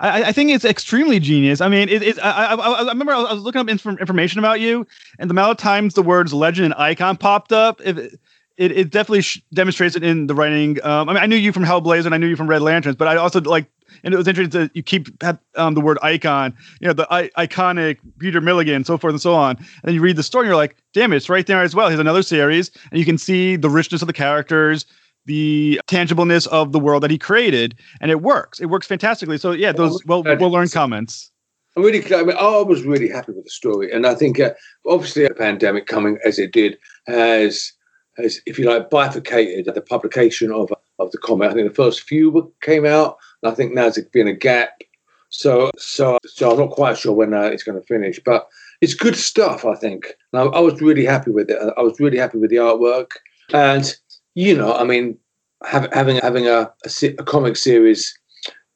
[0.00, 1.62] I, I think it's extremely genius.
[1.62, 4.60] I mean, it, it, I, I, I remember I was looking up inf- information about
[4.60, 4.86] you,
[5.18, 8.20] and the amount of times the words legend and icon popped up, it,
[8.58, 10.84] it, it definitely sh- demonstrates it in the writing.
[10.84, 12.96] Um, I mean, I knew you from Hellblazer and I knew you from Red Lanterns,
[12.96, 13.70] but I also like,
[14.02, 15.08] and it was interesting that you keep
[15.56, 19.34] um, the word icon, you know, the I- iconic Peter Milligan, so forth and so
[19.34, 19.56] on.
[19.56, 21.74] And then you read the story, and you're like, damn it, it's right there as
[21.74, 21.88] well.
[21.88, 24.86] Here's another series, and you can see the richness of the characters
[25.26, 28.60] the tangibleness of the world that he created, and it works.
[28.60, 29.38] It works fantastically.
[29.38, 31.30] So yeah, those well, we'll learn comments.
[31.76, 32.20] I'm really glad.
[32.20, 34.54] I mean, I was really happy with the story, and I think uh,
[34.86, 37.72] obviously a pandemic coming as it did has
[38.16, 41.50] has, if you like, bifurcated the publication of of the comic.
[41.50, 44.82] I think the first few came out, I think now there's been a gap.
[45.28, 48.48] So so so I'm not quite sure when uh, it's going to finish, but
[48.80, 49.64] it's good stuff.
[49.64, 50.14] I think.
[50.32, 51.58] I, I was really happy with it.
[51.76, 53.10] I was really happy with the artwork,
[53.52, 53.94] and
[54.34, 55.18] you know, I mean,
[55.64, 58.16] have, having having a, a, a, comic series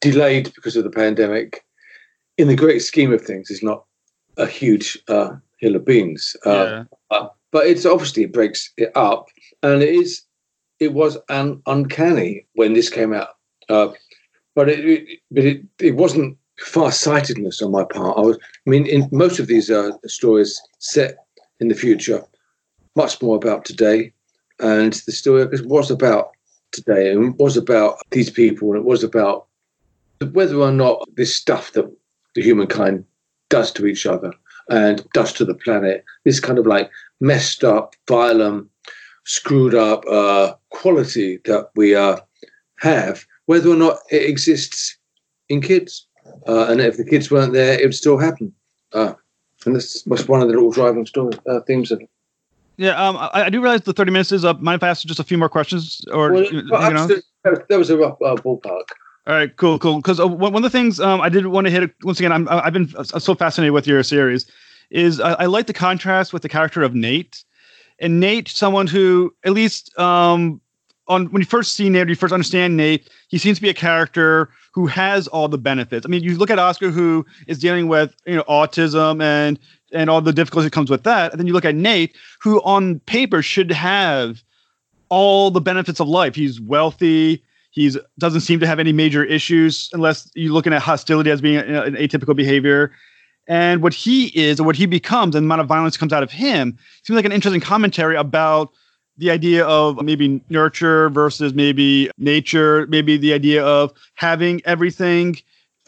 [0.01, 1.65] delayed because of the pandemic,
[2.39, 3.85] in the great scheme of things, is not
[4.37, 6.35] a huge uh, hill of beans.
[6.45, 6.85] Yeah.
[7.11, 9.27] Uh, but it's obviously it breaks it up,
[9.63, 10.23] and it is
[10.81, 13.37] it was un, uncanny when this came out.
[13.69, 13.89] Uh,
[14.55, 18.19] but it, it, but it, it wasn't far-sightedness on my part.
[18.19, 18.37] I was,
[18.67, 21.17] I mean, in most of these uh, stories set
[21.61, 22.23] in the future,
[22.97, 24.13] much more about today
[24.61, 26.31] and the story was about
[26.73, 29.47] today and was about these people and it was about
[30.33, 31.91] whether or not this stuff that
[32.35, 33.05] the humankind
[33.49, 34.33] does to each other
[34.69, 36.05] and does to the planet.
[36.25, 38.69] This kind of like messed up, violent,
[39.25, 42.19] screwed up uh, quality that we uh,
[42.79, 44.97] have, whether or not it exists
[45.49, 46.07] in kids.
[46.47, 48.55] Uh, and if the kids weren't there, it would still happen.
[48.93, 49.13] Uh,
[49.67, 52.09] and this was one of the little driving story uh, themes of it.
[52.77, 54.61] Yeah, um, I, I do realize the 30 minutes is up.
[54.61, 56.01] Mind if I ask just a few more questions?
[56.13, 57.09] Or, Well, you, know?
[57.43, 58.85] that was a rough uh, ballpark.
[59.27, 59.97] All right, cool, cool.
[59.97, 62.33] Because uh, one one of the things um, I did want to hit once again,
[62.33, 64.47] I'm I've been so fascinated with your series,
[64.91, 67.45] is I, I like the contrast with the character of Nate,
[67.99, 70.61] and Nate, someone who at least um,
[71.11, 73.75] on when you first see Nate, you first understand Nate, he seems to be a
[73.75, 76.07] character who has all the benefits.
[76.07, 79.59] I mean, you look at Oscar, who is dealing with you know autism and
[79.93, 82.63] and all the difficulty that comes with that, and then you look at Nate, who
[82.63, 84.43] on paper should have
[85.09, 86.37] all the benefits of life.
[86.37, 87.43] He's wealthy.
[87.73, 91.57] He's doesn't seem to have any major issues unless you're looking at hostility as being
[91.57, 92.93] an atypical behavior.
[93.49, 96.23] And what he is, or what he becomes, and the amount of violence comes out
[96.23, 98.71] of him, seems like an interesting commentary about
[99.21, 105.37] the idea of maybe nurture versus maybe nature, maybe the idea of having everything.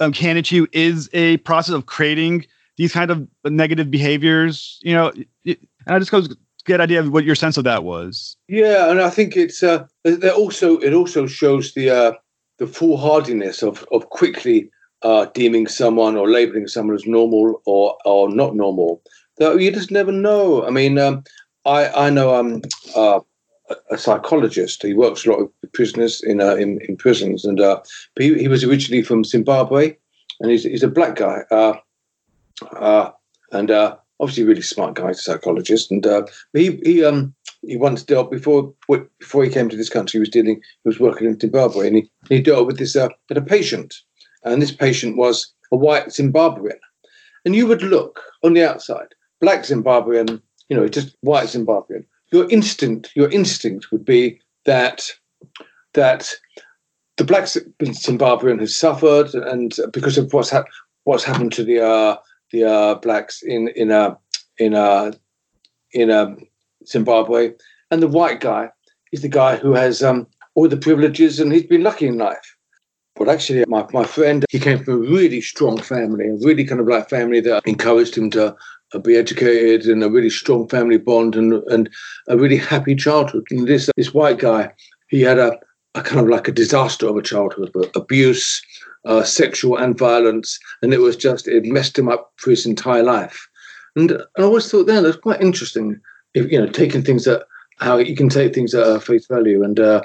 [0.00, 4.78] Um, You is a process of creating these kind of negative behaviors.
[4.82, 5.12] You know,
[5.46, 6.28] and I just goes
[6.64, 8.36] get idea of what your sense of that was.
[8.48, 12.12] Yeah, and I think it's uh, that also it also shows the uh,
[12.58, 14.70] the foolhardiness of of quickly
[15.02, 19.02] uh, deeming someone or labeling someone as normal or or not normal.
[19.38, 20.66] That you just never know.
[20.66, 21.24] I mean, um,
[21.64, 22.62] I I know um
[22.96, 23.20] uh,
[23.90, 24.82] a- psychologist.
[24.82, 27.80] He works a lot with prisoners in uh, in, in prisons, and uh,
[28.18, 29.96] he he was originally from Zimbabwe,
[30.40, 31.42] and he's he's a black guy.
[31.50, 31.74] Uh,
[32.76, 33.10] uh,
[33.52, 36.06] and uh, obviously really smart guy, a psychologist, and
[36.52, 38.72] he he um he once dealt before
[39.18, 40.18] before he came to this country.
[40.18, 43.08] He was dealing, he was working in Zimbabwe, and he, he dealt with this uh,
[43.30, 43.94] a patient,
[44.44, 46.78] and this patient was a white Zimbabwean,
[47.44, 49.08] and you would look on the outside,
[49.40, 50.40] black Zimbabwean,
[50.72, 52.06] you know, it's just white Zimbabwean.
[52.32, 55.06] Your instinct, your instinct would be that
[55.92, 56.30] that
[57.18, 60.72] the black Zimbabwean has suffered, and because of what's hap-
[61.04, 62.16] what's happened to the uh,
[62.52, 64.14] the uh, blacks in in uh,
[64.56, 65.12] in uh,
[65.92, 66.38] in um,
[66.86, 67.52] Zimbabwe,
[67.90, 68.70] and the white guy
[69.12, 72.56] is the guy who has um, all the privileges and he's been lucky in life.
[73.16, 76.80] But actually, my, my friend, he came from a really strong family, a really kind
[76.80, 78.56] of like family that encouraged him to
[78.98, 81.88] be educated and a really strong family bond and and
[82.28, 83.44] a really happy childhood.
[83.50, 84.72] And this this white guy,
[85.08, 85.58] he had a,
[85.94, 88.62] a kind of like a disaster of a childhood, but abuse,
[89.04, 93.02] uh, sexual and violence, and it was just it messed him up for his entire
[93.02, 93.48] life.
[93.94, 96.00] And, I always thought then it's quite interesting,
[96.34, 97.44] if you know, taking things at
[97.78, 99.78] how you can take things at uh, face value and.
[99.78, 100.02] Uh,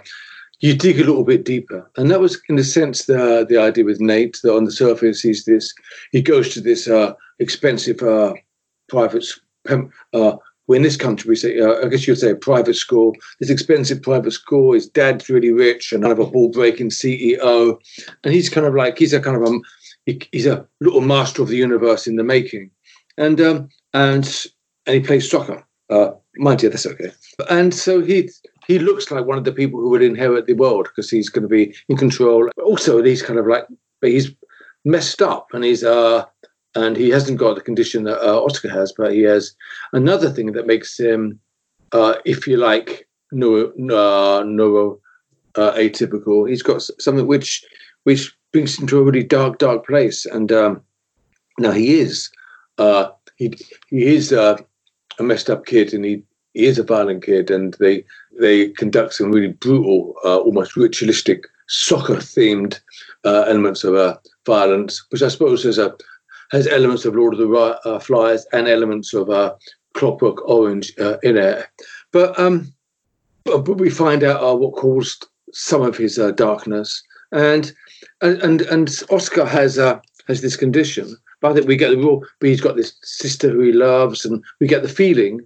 [0.60, 3.86] you dig a little bit deeper, and that was, in a sense, the the idea
[3.86, 4.40] with Nate.
[4.42, 5.72] That on the surface, he's this.
[6.12, 8.34] He goes to this uh, expensive uh,
[8.90, 9.24] private.
[9.24, 9.40] s-
[10.14, 10.34] Uh,
[10.70, 13.14] in this country, we say, uh, I guess you'd say, a private school.
[13.40, 14.74] This expensive private school.
[14.74, 17.78] His dad's really rich and kind of a ball breaking CEO,
[18.24, 21.48] and he's kind of like he's a kind of a he's a little master of
[21.50, 22.70] the universe in the making,
[23.18, 24.46] and um, and
[24.86, 25.64] and he plays soccer.
[25.90, 27.12] Uh, mind you, that's okay.
[27.50, 28.30] And so he
[28.68, 31.44] he looks like one of the people who would inherit the world because he's going
[31.44, 32.50] to be in control.
[32.62, 33.66] Also, he's kind of like,
[34.02, 34.32] but he's
[34.84, 36.24] messed up and he's uh
[36.78, 39.56] and he hasn't got the condition that uh, Oscar has, but he has
[39.94, 41.40] another thing that makes him,
[41.92, 45.00] uh, if you like, neuro, uh, neuro
[45.56, 46.48] uh, atypical.
[46.48, 47.66] He's got something which
[48.04, 50.26] which brings him to a really dark, dark place.
[50.26, 50.82] And um,
[51.58, 52.30] now he is
[52.78, 53.54] uh, he
[53.90, 54.58] he is uh,
[55.18, 58.06] a messed up kid, and he he is a violent kid, and they
[58.40, 62.80] they conduct some really brutal, almost ritualistic soccer-themed
[63.26, 65.96] uh, elements of violence, which I suppose is a
[66.52, 69.56] has elements of Lord of the uh, Flies and elements of uh,
[69.94, 71.68] Clockwork Orange uh, in it.
[72.12, 72.74] But um,
[73.44, 77.02] but, we find out uh, what caused some of his uh, darkness,
[77.32, 77.72] and
[78.22, 81.16] and and, Oscar has uh, has this condition.
[81.40, 82.22] But I think we get the real.
[82.40, 85.42] But he's got this sister who he loves, and we get the feeling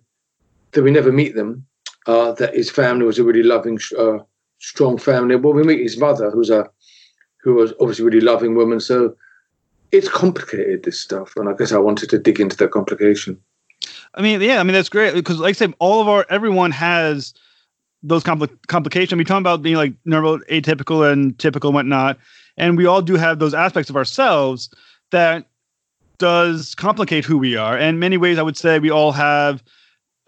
[0.72, 1.66] that we never meet them.
[2.08, 3.80] That his family was a really loving,
[4.60, 5.36] strong family.
[5.36, 6.70] Well, we meet his mother, who's a
[7.44, 8.80] who was obviously a really loving woman.
[8.80, 9.16] So
[9.92, 13.40] it's complicated this stuff, and I guess I wanted to dig into that complication.
[14.16, 16.72] I mean, yeah, I mean that's great because, like I said, all of our everyone
[16.72, 17.34] has
[18.04, 19.18] those compli- complications.
[19.18, 22.18] We talk about being like neuro atypical and typical and whatnot,
[22.58, 24.70] and we all do have those aspects of ourselves
[25.12, 25.46] that
[26.18, 27.78] does complicate who we are.
[27.78, 29.64] And many ways, I would say we all have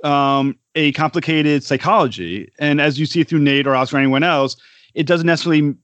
[0.04, 2.52] um, a complicated psychology.
[2.60, 4.56] And as you see through Nate or Oscar or anyone else,
[4.96, 5.76] it doesn't necessarily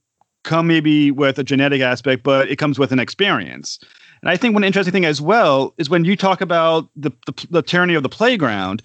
[0.44, 3.80] come maybe with a genetic aspect, but it comes with an experience.
[4.22, 7.48] And I think one interesting thing as well is when you talk about the the,
[7.50, 8.82] the tyranny of the playground,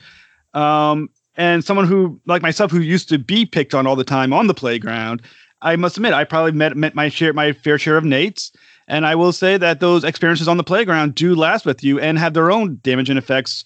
[0.55, 4.33] um, and someone who like myself who used to be picked on all the time
[4.33, 5.23] on the playground,
[5.63, 8.51] I must admit I probably met met my share my fair share of Nates.
[8.87, 12.19] And I will say that those experiences on the playground do last with you and
[12.19, 13.65] have their own damaging effects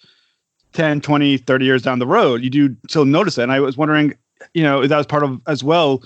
[0.74, 2.44] 10, 20, 30 years down the road.
[2.44, 3.42] You do still notice that.
[3.42, 4.14] And I was wondering,
[4.54, 6.04] you know, that was part of as well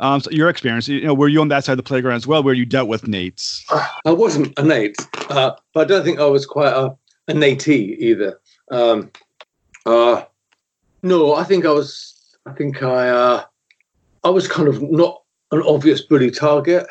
[0.00, 2.26] um, so your experience, you know, were you on that side of the playground as
[2.26, 3.62] well, where you dealt with Nates?
[4.04, 4.96] I wasn't a Nate,
[5.28, 6.96] uh, but I don't think I was quite a,
[7.28, 8.40] a Natey either.
[8.70, 9.10] Um,
[9.84, 10.24] uh,
[11.02, 12.36] no, I think I was.
[12.46, 13.08] I think I.
[13.08, 13.44] Uh,
[14.24, 15.22] I was kind of not
[15.52, 16.86] an obvious bully target,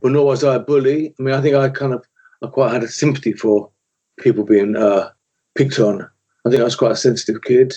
[0.00, 1.14] but nor was I a bully.
[1.18, 2.04] I mean, I think I kind of.
[2.42, 3.70] I quite had a sympathy for
[4.20, 5.10] people being uh,
[5.54, 6.08] picked on.
[6.46, 7.74] I think I was quite a sensitive kid.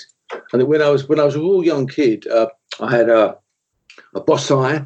[0.53, 2.47] And when I was when I was a real young kid, uh,
[2.79, 3.37] I had a
[4.15, 4.85] a boss eye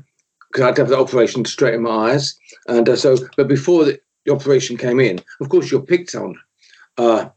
[0.51, 2.37] because I had to have the operation to straighten my eyes.
[2.67, 6.39] And uh, so, but before the, the, operation came in, of course, you're picked on.
[6.97, 7.29] Uh,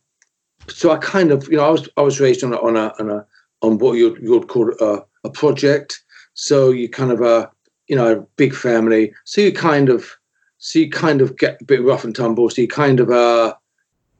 [0.68, 2.92] so I kind of, you know, I was I was raised on a, on a,
[2.98, 3.26] on, a,
[3.62, 6.02] on what you you'd call a, a project.
[6.34, 7.50] So you kind of a
[7.88, 9.12] you know big family.
[9.24, 10.16] So you kind of
[10.58, 12.50] so you kind of get a bit rough and tumble.
[12.50, 13.54] So you kind of uh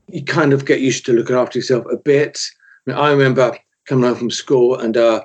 [0.09, 2.40] you kind of get used to looking after yourself a bit.
[2.86, 5.24] I, mean, I remember coming home from school and uh,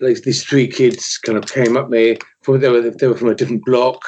[0.00, 2.18] like these three kids kind of came at me.
[2.42, 4.02] From, they, were, they were from a different block,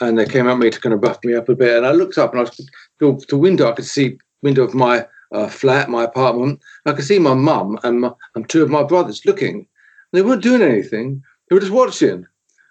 [0.00, 1.76] and they came at me to kind of buff me up a bit.
[1.76, 2.68] And I looked up and I was
[2.98, 3.68] through the window.
[3.68, 6.60] I could see window of my uh, flat, my apartment.
[6.84, 9.66] I could see my mum and, my, and two of my brothers looking.
[10.12, 11.22] They weren't doing anything.
[11.48, 12.26] They were just watching.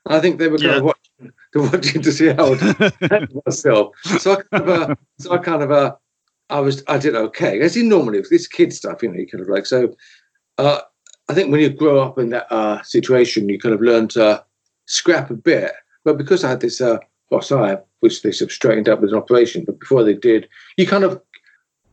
[0.05, 0.77] And I think they were kind yeah.
[0.77, 3.95] of watching, they were watching to see how I myself.
[4.19, 5.95] So I kind of, uh, so I kind of, uh,
[6.49, 7.59] I was, I did okay.
[7.61, 9.95] As in normally with this kid stuff, you know, you kind of like so.
[10.57, 10.81] Uh,
[11.27, 14.43] I think when you grow up in that uh, situation, you kind of learn to
[14.85, 15.71] scrap a bit.
[16.03, 16.99] But because I had this uh,
[17.29, 20.47] boss eye, which they sort of straightened up with an operation, but before they did,
[20.77, 21.21] you kind of,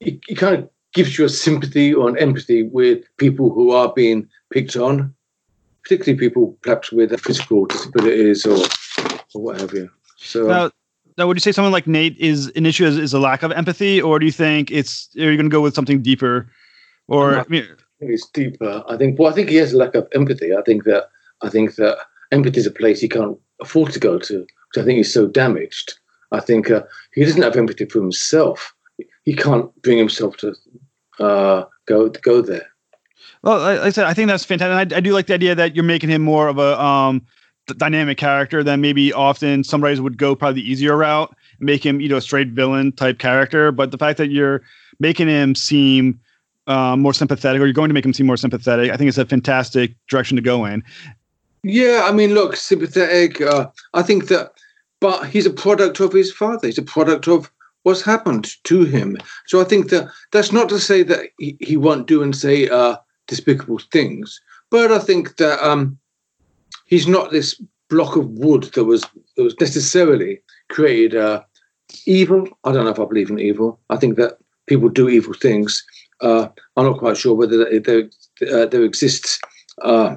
[0.00, 3.92] it, it kind of gives you a sympathy or an empathy with people who are
[3.94, 5.14] being picked on,
[5.82, 8.58] particularly people perhaps with physical disabilities or,
[9.34, 9.90] or what have you.
[10.18, 10.46] So.
[10.46, 10.70] Now,
[11.18, 13.52] now, would you say someone like Nate is an issue is, is a lack of
[13.52, 16.50] empathy, or do you think it's are you going to go with something deeper?
[17.06, 17.68] Or I mean,
[18.10, 18.82] it's deeper.
[18.88, 19.18] I think.
[19.18, 20.54] Well, I think he has a lack of empathy.
[20.54, 21.08] I think that.
[21.42, 21.98] I think that
[22.30, 24.40] empathy is a place he can't afford to go to.
[24.40, 25.94] Which I think he's so damaged.
[26.30, 26.82] I think uh,
[27.12, 28.72] he doesn't have empathy for himself.
[29.24, 30.54] He can't bring himself to
[31.20, 32.66] uh, go go there.
[33.42, 34.92] Well, like I said, I think that's fantastic.
[34.92, 37.26] I, I, do like the idea that you're making him more of a um,
[37.76, 42.00] dynamic character than maybe often some writers would go probably the easier route, make him
[42.00, 43.72] you know a straight villain type character.
[43.72, 44.62] But the fact that you're
[45.00, 46.20] making him seem
[46.66, 48.90] uh, more sympathetic, or you're going to make him seem more sympathetic.
[48.90, 50.82] I think it's a fantastic direction to go in.
[51.64, 53.40] Yeah, I mean, look, sympathetic.
[53.40, 54.52] Uh, I think that,
[55.00, 56.66] but he's a product of his father.
[56.66, 57.50] He's a product of
[57.84, 59.16] what's happened to him.
[59.46, 62.68] So I think that that's not to say that he, he won't do and say
[62.68, 62.96] uh,
[63.26, 64.40] despicable things,
[64.70, 65.98] but I think that um,
[66.86, 69.02] he's not this block of wood that was
[69.36, 70.40] that was necessarily
[70.70, 71.42] created uh,
[72.06, 72.48] evil.
[72.64, 73.80] I don't know if I believe in evil.
[73.90, 75.84] I think that people do evil things,
[76.22, 78.08] I'm not quite sure whether there,
[78.50, 79.40] uh, there exists
[79.82, 80.16] uh,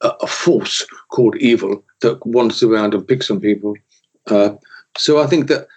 [0.00, 3.74] a force called evil that wanders around and picks on people.
[4.26, 4.50] Uh,
[4.96, 5.68] so I think that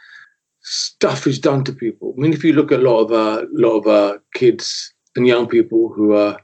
[0.62, 2.14] stuff is done to people.
[2.18, 5.28] I mean, if you look at a lot of uh, lot of uh, kids and
[5.28, 6.40] young people who are,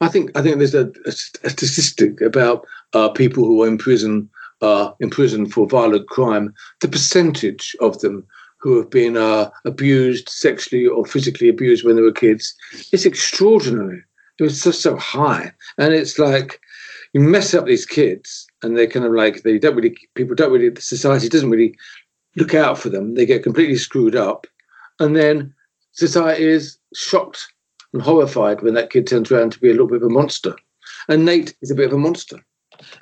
[0.00, 1.12] I think I think there's a, a,
[1.44, 2.66] a statistic about
[3.14, 4.28] people who are in prison
[5.00, 6.54] in prison for violent crime.
[6.80, 8.26] The percentage of them
[8.60, 12.54] who have been uh, abused sexually or physically abused when they were kids.
[12.92, 14.02] It's extraordinary.
[14.38, 16.60] It was just so high, and it's like
[17.12, 20.52] you mess up these kids, and they kind of like they don't really people don't
[20.52, 21.74] really the society doesn't really
[22.36, 23.14] look out for them.
[23.14, 24.46] They get completely screwed up,
[24.98, 25.54] and then
[25.92, 27.52] society is shocked
[27.92, 30.54] and horrified when that kid turns around to be a little bit of a monster.
[31.08, 32.40] And Nate is a bit of a monster.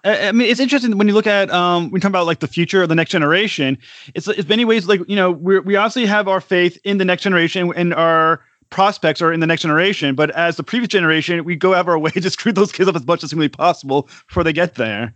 [0.04, 2.82] I mean, it's interesting when you look at um, we talk about like the future
[2.82, 3.78] of the next generation.
[4.14, 7.04] It's it's many ways like you know we we obviously have our faith in the
[7.04, 11.44] next generation and our prospects are in the next generation, but as the previous generation,
[11.44, 13.48] we go out of our way to screw those kids up as much as humanly
[13.48, 15.14] possible before they get there.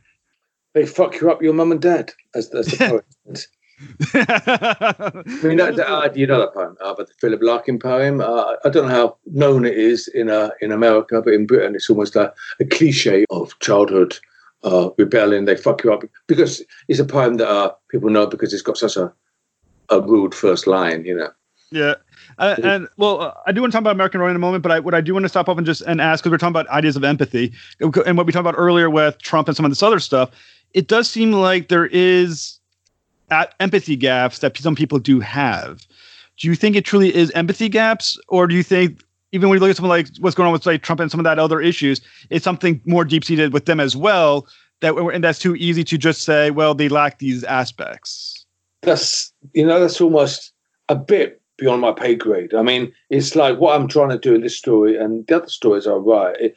[0.74, 3.46] They fuck you up, your mum and dad, as, as the poet.
[4.14, 8.20] I mean, that, that, uh, you know that poem, uh, but the Philip Larkin poem.
[8.20, 11.74] Uh, I don't know how known it is in uh, in America, but in Britain,
[11.74, 14.16] it's almost a, a cliche of childhood
[14.64, 18.52] uh, rebelling, they fuck you up because it's a poem that uh, people know because
[18.52, 19.12] it's got such a
[19.88, 21.30] a rude first line, you know.
[21.70, 21.94] Yeah,
[22.38, 24.72] uh, and well, uh, I do want to talk about American Ronin a moment, but
[24.72, 26.52] I, what I do want to stop off and just and ask because we're talking
[26.52, 29.70] about ideas of empathy and what we talked about earlier with Trump and some of
[29.70, 30.30] this other stuff
[30.74, 32.58] it does seem like there is
[33.30, 35.86] at empathy gaps that some people do have.
[36.38, 39.02] Do you think it truly is empathy gaps, or do you think
[39.32, 41.20] even when you look at something like what's going on with like Trump and some
[41.20, 44.46] of that other issues, it's something more deep seated with them as well
[44.82, 48.44] that and that's too easy to just say, well, they lack these aspects.
[48.82, 50.52] That's you know that's almost
[50.88, 52.52] a bit beyond my pay grade.
[52.52, 55.48] I mean, it's like what I'm trying to do in this story and the other
[55.48, 56.56] stories I write It,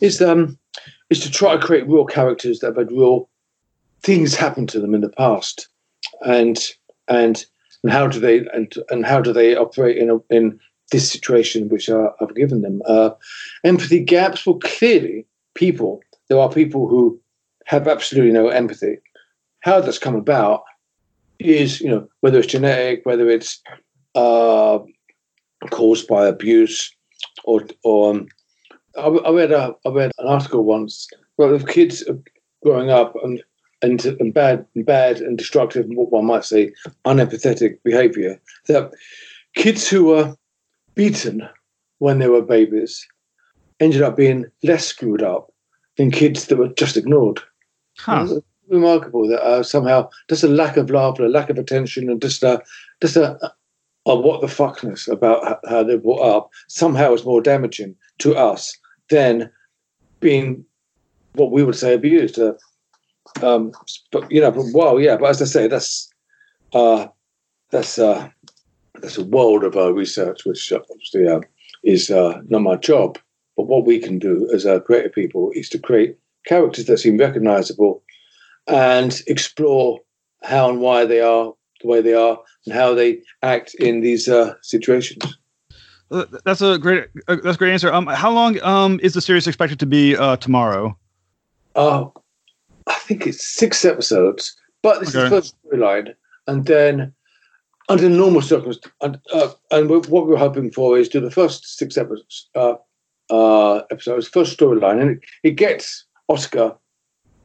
[0.00, 0.58] is um
[1.10, 3.28] is to try to create real characters that have had real
[4.02, 5.68] things happen to them in the past,
[6.20, 6.58] and
[7.08, 7.44] and
[7.82, 10.60] and how do they and and how do they operate in a, in
[10.92, 12.80] this situation which I, I've given them?
[12.86, 13.10] Uh,
[13.64, 14.46] empathy gaps.
[14.46, 17.20] Well, clearly, people there are people who
[17.66, 18.98] have absolutely no empathy.
[19.60, 20.62] How that's come about
[21.38, 23.60] is, you know, whether it's genetic, whether it's
[24.14, 24.78] uh,
[25.70, 26.94] caused by abuse,
[27.44, 28.28] or or um,
[28.96, 32.18] I, I, read a I read an article once where if kids are
[32.62, 33.42] growing up and
[33.82, 36.72] and, bad and bad and destructive, what one might say,
[37.04, 38.92] unempathetic behaviour, that
[39.56, 40.36] kids who were
[40.94, 41.48] beaten
[41.98, 43.06] when they were babies
[43.80, 45.52] ended up being less screwed up
[45.96, 47.40] than kids that were just ignored.
[47.98, 48.40] Huh.
[48.68, 52.42] Remarkable that uh, somehow just a lack of love, a lack of attention, and just
[52.42, 52.62] a
[53.02, 53.38] just a,
[54.06, 58.78] a what the fuckness about how they're brought up somehow is more damaging to us
[59.10, 59.50] than
[60.20, 60.64] being
[61.34, 62.38] what we would say abused.
[62.38, 62.54] Uh,
[63.42, 63.72] um,
[64.10, 65.16] but you know, but, well, yeah.
[65.16, 66.10] But as I say, that's
[66.72, 67.08] uh,
[67.70, 68.28] that's uh,
[69.00, 71.40] that's a world of uh, research, which obviously uh,
[71.82, 73.18] is uh, not my job.
[73.56, 76.16] But what we can do as uh, creative people is to create
[76.46, 78.02] characters that seem recognizable
[78.66, 80.00] and explore
[80.42, 84.28] how and why they are the way they are and how they act in these
[84.28, 85.22] uh, situations.
[86.44, 87.06] That's a great.
[87.26, 87.92] Uh, that's a great answer.
[87.92, 90.96] Um, how long um is the series expected to be uh, tomorrow?
[91.74, 92.06] Uh,
[92.86, 95.24] I think it's six episodes, but this okay.
[95.24, 96.14] is the first storyline,
[96.46, 97.14] and then
[97.88, 101.96] under normal circumstances, and, uh, and what we're hoping for is do the first six
[101.96, 102.74] episodes, uh,
[103.30, 106.74] uh, episodes, first storyline, and it, it gets Oscar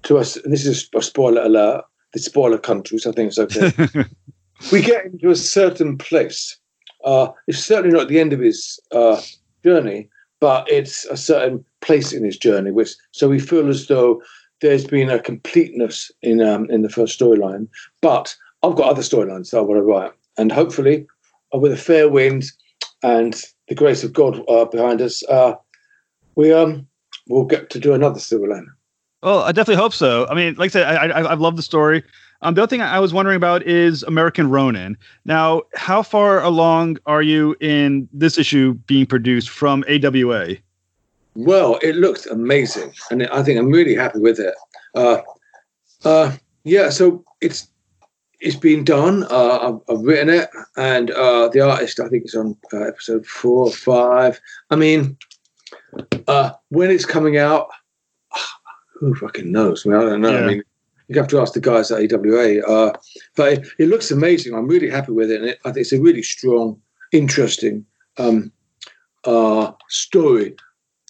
[0.04, 0.36] to us.
[0.38, 1.84] And This is a spoiler alert.
[2.14, 4.06] The spoiler country, so I think it's okay.
[4.72, 6.58] we get into a certain place.
[7.04, 9.22] Uh, it's certainly not the end of his uh,
[9.64, 10.10] journey,
[10.40, 12.72] but it's a certain place in his journey.
[12.72, 14.22] Which so we feel as though
[14.62, 17.68] there's been a completeness in um, in the first storyline.
[18.02, 21.06] But I've got other storylines that I want to write, and hopefully,
[21.54, 22.46] uh, with a fair wind
[23.04, 25.54] and the grace of God uh, behind us, uh,
[26.36, 26.88] we um
[27.28, 28.66] will get to do another storyline.
[29.24, 30.28] Well, I definitely hope so.
[30.28, 32.04] I mean, like I said, I, I, I love the story.
[32.42, 34.96] Um, the other thing I was wondering about is American Ronin.
[35.26, 40.56] Now, how far along are you in this issue being produced from AWA?
[41.36, 44.54] Well, it looks amazing, and I think I'm really happy with it.
[44.96, 45.22] Uh,
[46.06, 47.68] uh, yeah, so it's
[48.40, 49.24] it's been done.
[49.24, 53.26] Uh, I've, I've, written it, and uh, the artist I think is on uh, episode
[53.26, 54.40] four or five.
[54.70, 55.18] I mean,
[56.28, 57.68] uh, when it's coming out,
[59.00, 59.86] who fucking knows?
[59.86, 60.32] I, mean, I don't know.
[60.32, 60.40] Yeah.
[60.40, 60.64] I mean,
[61.08, 62.62] you have to ask the guys at AWA.
[62.62, 62.94] Uh,
[63.36, 64.54] but it, it, looks amazing.
[64.54, 66.80] I'm really happy with it, and it, I think it's a really strong,
[67.12, 67.86] interesting
[68.18, 68.52] um,
[69.24, 70.56] uh, story.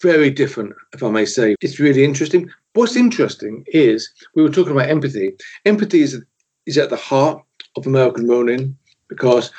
[0.02, 1.56] Very different, if I may say.
[1.62, 2.50] It's really interesting.
[2.74, 5.34] What's interesting is we were talking about empathy.
[5.66, 6.24] Empathy is
[6.68, 7.42] is at the heart
[7.76, 8.78] of American Ronin
[9.10, 9.52] because,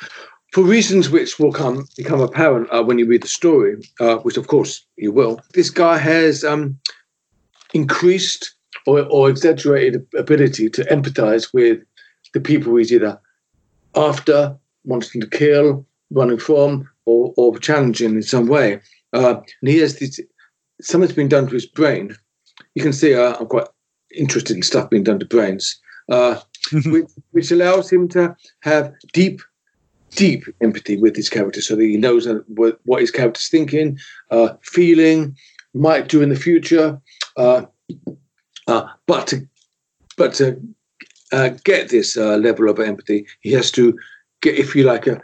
[0.53, 4.37] for reasons which will come become apparent uh, when you read the story, uh, which
[4.37, 6.79] of course you will, this guy has um,
[7.73, 8.55] increased
[8.85, 11.79] or, or exaggerated ability to empathize with
[12.33, 13.19] the people he's either
[13.95, 14.55] after,
[14.85, 18.79] wanting to kill, running from, or, or challenging in some way.
[19.13, 20.19] Uh, and he has this,
[20.81, 22.15] something's been done to his brain.
[22.75, 23.67] You can see uh, I'm quite
[24.15, 25.79] interested in stuff being done to brains,
[26.09, 26.39] uh,
[26.85, 29.41] which, which, allows him to have deep,
[30.11, 33.97] deep empathy with his character so that he knows what, his character's thinking,
[34.31, 35.35] uh, feeling,
[35.73, 36.99] might do in the future.
[37.37, 37.63] Uh,
[38.67, 39.47] uh, but to,
[40.17, 40.59] but to
[41.31, 43.97] uh, get this uh, level of empathy, he has to
[44.41, 45.21] get, if you like, a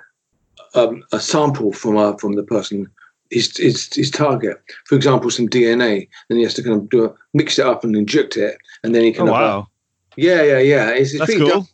[0.75, 2.87] um, a sample from uh, from the person,
[3.31, 4.61] his, his, his target.
[4.85, 6.07] For example, some DNA.
[6.29, 8.93] Then he has to kind of do a, mix it up and inject it, and
[8.93, 9.27] then he can.
[9.27, 9.67] Oh, wow.
[10.17, 10.89] Yeah, yeah, yeah.
[10.91, 11.49] It's, it's That's cool.
[11.49, 11.65] Dark,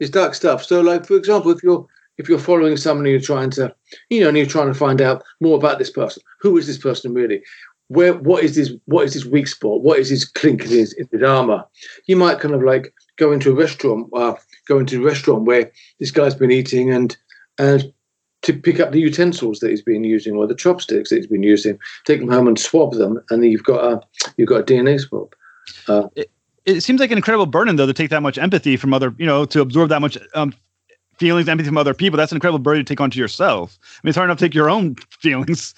[0.00, 0.64] it's dark stuff.
[0.64, 1.86] So, like for example, if you're
[2.18, 3.74] if you're following someone and you're trying to,
[4.10, 6.78] you know, and you're trying to find out more about this person, who is this
[6.78, 7.42] person really?
[7.90, 8.70] where what is this?
[8.84, 9.82] what is his weak spot?
[9.82, 11.64] What is his clink in his, in his armor?
[12.06, 14.34] You might kind of like go into a restaurant, uh,
[14.68, 17.16] go into a restaurant where this guy's been eating and
[17.58, 17.92] and
[18.42, 21.42] to pick up the utensils that he's been using or the chopsticks that he's been
[21.42, 24.00] using, take them home and swab them, and then you've got a
[24.36, 25.34] you've got a DNA swab.
[25.88, 26.30] Uh, it
[26.66, 29.44] seems like an incredible burden though to take that much empathy from other, you know,
[29.46, 30.54] to absorb that much um,
[31.18, 32.16] feelings, empathy from other people.
[32.16, 33.78] That's an incredible burden to take onto yourself.
[33.82, 35.74] I mean, it's hard enough to take your own feelings.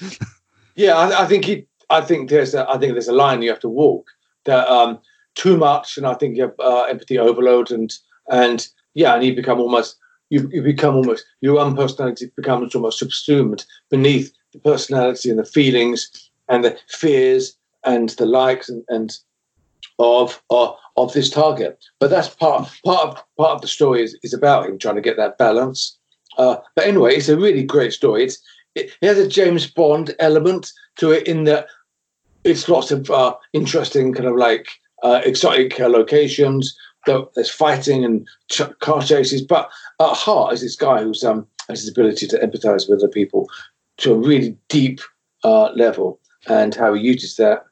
[0.75, 1.67] Yeah, I, I think he.
[1.91, 2.55] I think there's.
[2.55, 4.07] A, I think there's a line you have to walk.
[4.45, 4.99] That um,
[5.35, 7.93] too much, and I think you have uh, empathy overload, and
[8.31, 9.97] and yeah, and you become almost.
[10.31, 15.45] You, you become almost your own personality becomes almost subsumed beneath the personality and the
[15.45, 17.55] feelings and the fears
[17.85, 19.13] and the likes and, and
[20.03, 21.83] of, of of this target.
[22.01, 25.01] But that's part part of part of the story is, is about him trying to
[25.01, 25.99] get that balance.
[26.39, 28.25] Uh, but anyway, it's a really great story.
[28.25, 28.39] It's
[28.75, 31.67] it, it has a James Bond element to it in that
[32.45, 34.69] it's lots of uh, interesting kind of like
[35.03, 36.77] uh, exotic uh, locations.
[37.07, 41.81] There's fighting and ch- car chases, but at heart is this guy who's um, has
[41.81, 43.49] his ability to empathize with other people
[43.99, 45.01] to a really deep
[45.45, 47.65] uh, level, and how he uses that,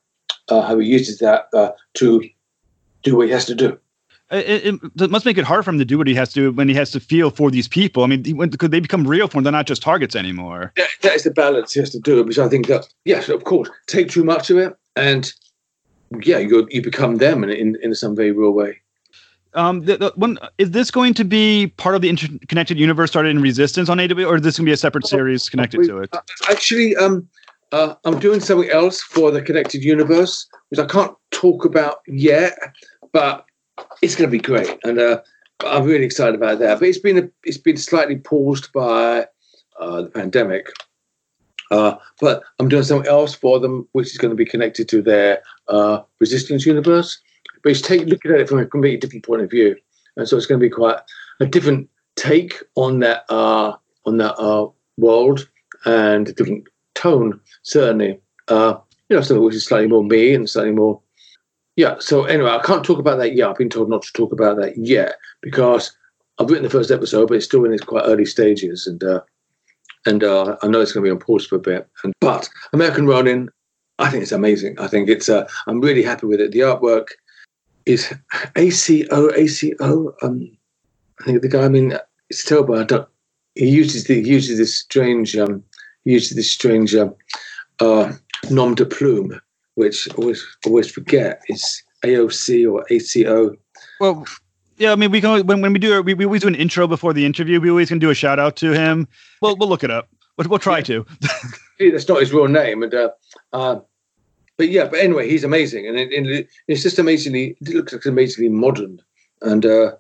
[0.51, 2.23] uh, how he uses that uh, to
[3.03, 3.79] do what he has to do.
[4.31, 6.35] It, it, it, must make it hard for him to do what he has to
[6.35, 8.05] do when he has to feel for these people.
[8.05, 9.45] I mean, when, could they become real for him?
[9.45, 10.73] They're not just targets anymore.
[10.77, 12.23] That, that is the balance he has to do.
[12.23, 15.33] Because I think that yes, of course, take too much of it, and
[16.23, 18.81] yeah, you you become them in in, in some very real way.
[19.55, 23.31] Um, the, the one is this going to be part of the interconnected universe started
[23.31, 25.99] in Resistance on AW, or is this going to be a separate series connected to
[25.99, 26.11] it?
[26.13, 27.29] Uh, actually, um,
[27.73, 32.59] uh, I'm doing something else for the connected universe, which I can't talk about yet,
[33.13, 33.45] but
[34.03, 35.21] it's going to be great, and uh,
[35.65, 36.81] I'm really excited about that.
[36.81, 39.27] But it's been a, it's been slightly paused by
[39.79, 40.69] uh, the pandemic.
[41.71, 45.03] Uh, but I'm doing something else for them, which is going to be connected to
[45.03, 47.21] their uh, resistance universe.
[47.63, 49.77] But it's take, looking at it from a completely different point of view,
[50.17, 50.99] and so it's going to be quite
[51.39, 55.49] a different take on that uh, on that world
[55.85, 56.67] and a different
[57.01, 58.21] tone, certainly.
[58.49, 61.01] Uh, you know, something which is slightly more me and slightly more
[61.81, 61.97] yeah.
[61.99, 63.49] So anyway, I can't talk about that yet.
[63.49, 65.97] I've been told not to talk about that yet because
[66.39, 69.21] I've written the first episode, but it's still in its quite early stages, and uh,
[70.05, 71.89] and uh, I know it's going to be on pause for a bit.
[72.05, 73.49] And, but American Ronin,
[73.99, 74.79] I think it's amazing.
[74.79, 75.31] I think it's.
[75.31, 76.53] Uh, I'm really happy with it.
[76.53, 77.09] The artwork
[77.87, 78.13] is
[78.57, 80.15] ACO ACO.
[80.23, 80.51] Um,
[81.21, 81.65] I think the guy.
[81.65, 81.97] I mean,
[82.29, 82.79] it's terrible.
[82.79, 83.09] I don't.
[83.55, 85.35] He uses the he uses this strange.
[85.35, 85.65] Um,
[86.05, 87.11] he uses this strange uh,
[87.81, 88.13] uh,
[88.51, 89.41] nom de plume
[89.75, 93.57] which always always forget is AOC or ACO.
[94.01, 94.27] Well,
[94.77, 96.87] yeah, I mean, we can when, when we do we, we always do an intro
[96.87, 97.61] before the interview.
[97.61, 99.09] We always can do a shout out to him.
[99.41, 100.09] We'll we'll look it up.
[100.37, 101.07] We'll, we'll try to.
[101.79, 103.11] That's not his real name, and uh,
[103.53, 103.81] uh,
[104.59, 107.57] but yeah, but anyway, he's amazing, and it, it, it's just amazingly.
[107.61, 109.01] It looks like amazingly modern,
[109.43, 109.93] and uh,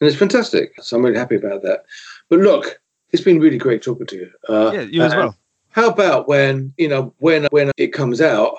[0.00, 0.74] and it's fantastic.
[0.80, 1.84] So I'm really happy about that.
[2.30, 2.80] But look,
[3.10, 4.30] it's been really great talking to you.
[4.48, 5.36] Uh, yeah, you as well.
[5.74, 8.54] How about when you know when when it comes out?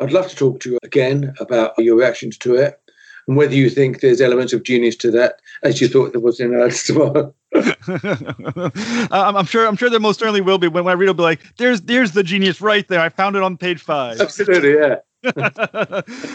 [0.00, 2.80] I'd love to talk to you again about your reactions to it
[3.28, 6.40] and whether you think there's elements of genius to that, as you thought there was
[6.40, 7.32] in Alex tomorrow.
[9.12, 9.66] I'm sure.
[9.68, 10.66] I'm sure there most certainly will be.
[10.66, 13.00] When I read, it'll be like, "There's, there's the genius right there.
[13.00, 14.20] I found it on page five.
[14.20, 14.96] Absolutely, yeah.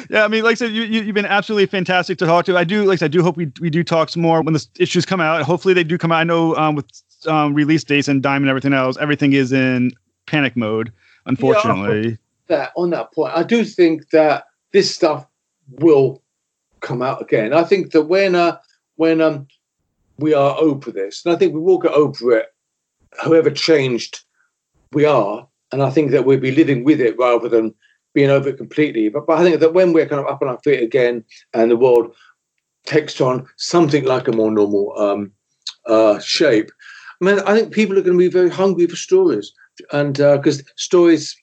[0.09, 2.57] yeah, I mean, like I said, you, you have been absolutely fantastic to talk to.
[2.57, 4.53] I do, like I said, I do hope we we do talk some more when
[4.53, 5.41] the issues come out.
[5.43, 6.19] Hopefully, they do come out.
[6.19, 6.85] I know um, with
[7.27, 9.91] um, release dates and Diamond and everything else, everything is in
[10.25, 10.91] panic mode.
[11.25, 12.09] Unfortunately.
[12.09, 12.15] Yeah,
[12.47, 15.25] that on that point, I do think that this stuff
[15.69, 16.21] will
[16.81, 17.53] come out again.
[17.53, 18.57] I think that when uh,
[18.95, 19.47] when um,
[20.17, 22.47] we are over this, and I think we will get over it,
[23.19, 24.19] however changed
[24.91, 27.73] we are, and I think that we'll be living with it rather than
[28.13, 29.09] being over it completely.
[29.09, 31.71] But, but I think that when we're kind of up on our feet again, and
[31.71, 32.13] the world
[32.85, 35.31] takes on something like a more normal um,
[35.87, 36.69] uh, shape,
[37.21, 39.51] I mean, I think people are going to be very hungry for stories,
[39.91, 41.35] and because uh, stories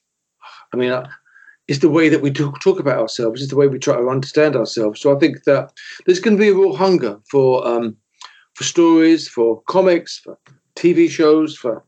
[0.73, 1.07] I mean, uh,
[1.67, 3.41] it's the way that we talk, talk about ourselves.
[3.41, 4.99] It's the way we try to understand ourselves.
[5.01, 5.71] So I think that
[6.05, 7.95] there's going to be a real hunger for um,
[8.55, 10.37] for stories, for comics, for
[10.75, 11.83] TV shows, for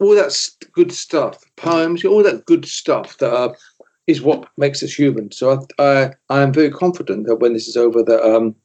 [0.00, 0.36] all that
[0.72, 3.54] good stuff, poems, all that good stuff that uh,
[4.06, 5.30] is what makes us human.
[5.30, 8.56] So I, I, I am very confident that when this is over, that um,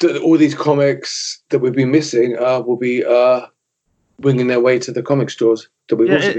[0.00, 3.46] that all these comics that we've been missing uh, will be uh,
[4.20, 6.38] winging their way to the comic stores we yeah,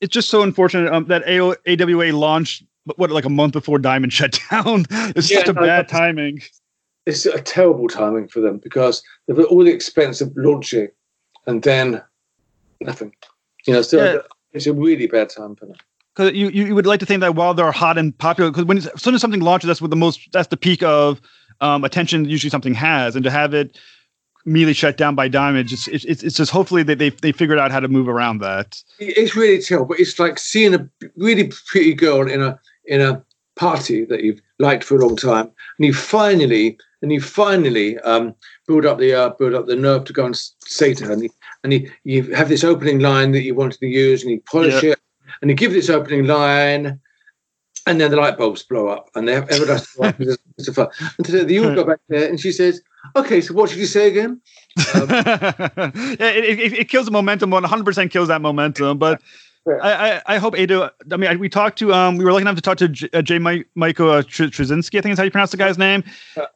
[0.00, 2.62] it's just so unfortunate um, that AO, AWA launched
[2.96, 4.86] what like a month before Diamond shut down.
[4.90, 6.40] It's yeah, just a no, bad timing.
[7.06, 10.88] It's a terrible timing for them because they've got all the expense of launching
[11.46, 12.02] and then
[12.80, 13.12] nothing.
[13.66, 14.18] You know, so yeah.
[14.52, 15.76] it's a really bad time for them.
[16.14, 18.78] Because you, you would like to think that while they're hot and popular, because when
[18.78, 21.20] as soon as something launches, that's what the most that's the peak of
[21.60, 23.78] um, attention usually something has, and to have it
[24.46, 25.72] immediately shut down by Diamond.
[25.72, 28.82] It's, it's, it's just hopefully they, they, they figured out how to move around that.
[28.98, 29.88] It's really terrible.
[29.88, 33.22] But it's like seeing a really pretty girl in a, in a
[33.56, 38.34] party that you've liked for a long time, and you finally and you finally um,
[38.66, 41.22] build up the uh, build up the nerve to go and say to her, and,
[41.22, 41.30] you,
[41.62, 44.82] and you, you have this opening line that you wanted to use, and you polish
[44.82, 44.92] Yeah.
[44.92, 45.00] it,
[45.40, 47.00] and you give this opening line,
[47.86, 50.04] and then the light bulbs blow up, and they have everlasting.
[50.04, 50.16] And
[51.24, 52.80] today the you go back there, and she says,
[53.16, 54.40] "Okay, so what did you say again?"
[54.94, 55.90] yeah,
[56.20, 57.50] it, it, it kills the momentum.
[57.50, 58.98] One hundred percent kills that momentum.
[58.98, 59.20] But
[59.66, 59.74] Yeah.
[59.82, 60.92] I, I, I hope Ada.
[61.12, 63.08] I mean, I, we talked to um, we were lucky enough to talk to J,
[63.12, 64.98] uh, Jay Mi- Michael uh, Tr- Trzynski.
[64.98, 66.04] I think is how you pronounce the guy's name.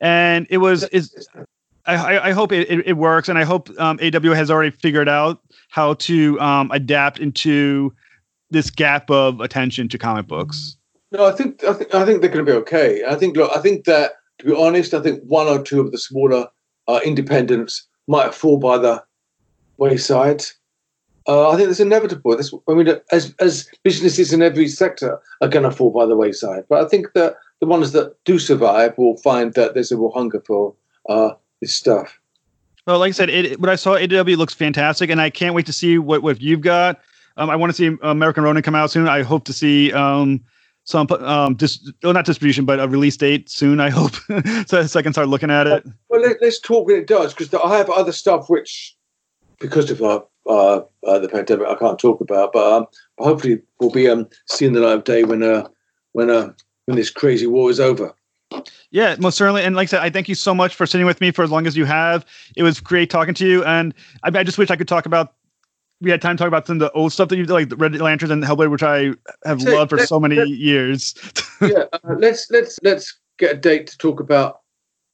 [0.00, 1.28] And it was is.
[1.84, 5.08] I, I- hope it, it, it works, and I hope um, AW has already figured
[5.08, 7.92] out how to um, adapt into
[8.50, 10.76] this gap of attention to comic books.
[11.10, 13.02] No, I think I think I think they're going to be okay.
[13.04, 14.12] I think look, I think that
[14.42, 16.48] to be honest, I think one or two of the smaller
[16.88, 19.02] uh, independents might fall by the
[19.76, 20.42] wayside.
[21.28, 22.36] Uh, I think it's inevitable.
[22.36, 26.16] This, I mean, as as businesses in every sector are going to fall by the
[26.16, 29.96] wayside, but I think that the ones that do survive will find that there's a
[29.96, 30.74] real hunger for
[31.08, 31.30] uh,
[31.60, 32.18] this stuff.
[32.88, 35.66] Well, like I said, it, what I saw AW looks fantastic, and I can't wait
[35.66, 37.00] to see what, what you've got.
[37.36, 39.06] Um, I want to see American Ronin come out soon.
[39.06, 40.40] I hope to see um,
[40.84, 43.80] some um, dis- well, not distribution, but a release date soon.
[43.80, 44.14] I hope
[44.66, 45.86] so, so I can start looking at it.
[46.08, 48.96] Well, let, us talk when it does, because I have other stuff which,
[49.60, 52.52] because of uh, uh, uh, the pandemic, I can't talk about.
[52.52, 52.86] But um,
[53.18, 55.68] hopefully, we'll be um, seeing the light of day when uh,
[56.12, 56.52] when uh,
[56.86, 58.12] when this crazy war is over.
[58.90, 59.62] Yeah, most certainly.
[59.62, 61.50] And like I said, I thank you so much for sitting with me for as
[61.50, 62.26] long as you have.
[62.56, 65.34] It was great talking to you, and I, I just wish I could talk about.
[66.02, 67.68] We had time to talk about some of the old stuff that you did, like
[67.68, 69.12] the Red Lanterns and Hellblazer, which I
[69.44, 71.14] have Say, loved for so many years.
[71.60, 74.60] yeah, uh, let's let's let's get a date to talk about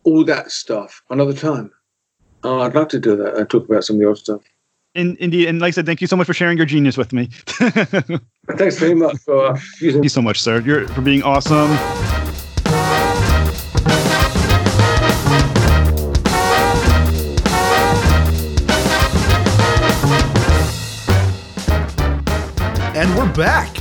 [0.04, 1.70] all that stuff another time.
[2.42, 4.42] Uh, I'd like to do that and talk about some of the old stuff.
[4.94, 7.12] In, indeed, and like I said, thank you so much for sharing your genius with
[7.12, 7.26] me.
[8.56, 10.02] Thanks very much for uh, using.
[10.02, 10.60] you so much, sir.
[10.60, 11.68] You're for being awesome.
[23.38, 23.76] Back.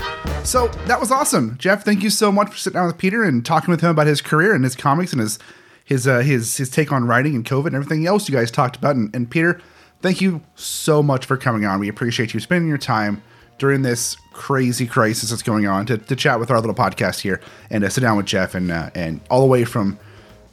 [0.45, 1.83] So that was awesome, Jeff.
[1.83, 4.21] Thank you so much for sitting down with Peter and talking with him about his
[4.21, 5.39] career and his comics and his
[5.83, 8.75] his uh, his his take on writing and COVID and everything else you guys talked
[8.75, 8.95] about.
[8.95, 9.59] And, and Peter,
[10.01, 11.79] thank you so much for coming on.
[11.79, 13.23] We appreciate you spending your time
[13.57, 17.41] during this crazy crisis that's going on to, to chat with our little podcast here
[17.71, 19.97] and uh, sit down with Jeff and uh, and all the way from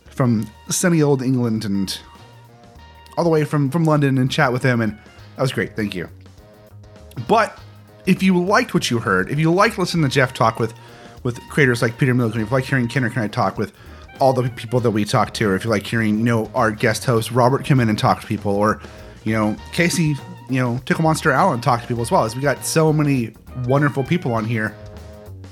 [0.07, 2.01] from sunny old England and
[3.19, 4.81] all the way from from London and chat with him.
[4.81, 4.99] And
[5.37, 5.77] that was great.
[5.77, 6.09] Thank you.
[7.29, 7.59] But
[8.07, 10.75] if you liked what you heard, if you liked listening to Jeff talk with
[11.23, 13.73] with creators like Peter Milligan, if you like hearing Kenric and I talk with
[14.21, 16.71] all the people that we talk to, or if you like hearing, you know, our
[16.71, 18.81] guest host Robert come in and talk to people, or
[19.25, 20.17] you know, Casey,
[20.51, 23.33] you know, Tickle Monster Allen talk to people as well, as we got so many
[23.67, 24.75] wonderful people on here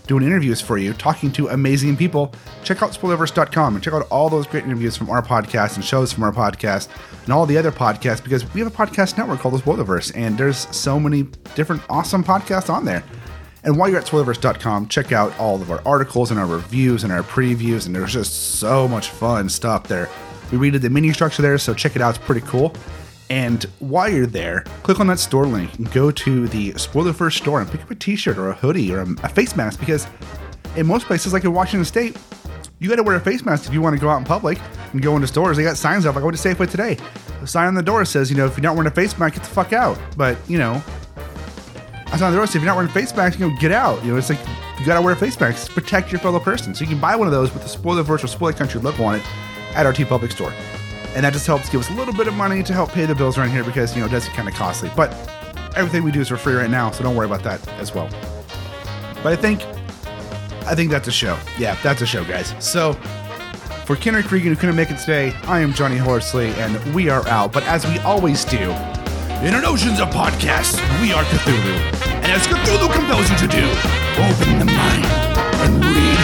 [0.06, 2.34] doing interviews for you, talking to amazing people.
[2.64, 6.12] Check out spoilerverse.com and check out all those great interviews from our podcast and shows
[6.12, 6.88] from our podcast
[7.24, 10.36] and all the other podcasts because we have a podcast network called the Spoilerverse and
[10.36, 11.24] there's so many
[11.54, 13.04] different awesome podcasts on there.
[13.64, 17.12] And while you're at spoilerverse.com, check out all of our articles and our reviews and
[17.12, 20.08] our previews, and there's just so much fun stuff there.
[20.50, 22.16] We redid the menu structure there, so check it out.
[22.16, 22.74] It's pretty cool.
[23.30, 27.60] And while you're there, click on that store link and go to the Spoilerverse store
[27.60, 30.06] and pick up a t-shirt or a hoodie or a, a face mask because
[30.76, 32.16] in most places, like in Washington State,
[32.78, 34.58] you got to wear a face mask if you want to go out in public
[34.92, 35.56] and go into stores.
[35.56, 36.14] They got signs up.
[36.14, 36.98] Like I went to Safeway today.
[37.40, 39.34] The sign on the door says, you know, if you're not wearing a face mask,
[39.34, 39.98] get the fuck out.
[40.16, 40.82] But you know,
[42.08, 43.56] I saw on the door says, if you're not wearing a face mask, you know,
[43.58, 44.04] get out.
[44.04, 44.40] You know, it's like
[44.78, 46.74] you got to wear a face mask to protect your fellow person.
[46.74, 49.14] So you can buy one of those with the Spoiler Virtual Spoiler Country logo on
[49.14, 49.22] it
[49.74, 50.52] at our TeePublic store
[51.14, 53.14] and that just helps give us a little bit of money to help pay the
[53.14, 54.90] bills around here because you know it does get kind of costly.
[54.96, 55.12] But
[55.76, 58.08] everything we do is for free right now, so don't worry about that as well.
[59.22, 59.62] But I think,
[60.66, 61.38] I think that's a show.
[61.58, 62.54] Yeah, that's a show, guys.
[62.58, 62.94] So
[63.84, 67.26] for Kenric Regan, who couldn't make it today, I am Johnny Horsley, and we are
[67.28, 67.52] out.
[67.52, 68.70] But as we always do,
[69.42, 71.76] in an oceans of podcasts, we are Cthulhu,
[72.22, 73.68] and as Cthulhu compels you to do,
[74.22, 76.21] open the mind.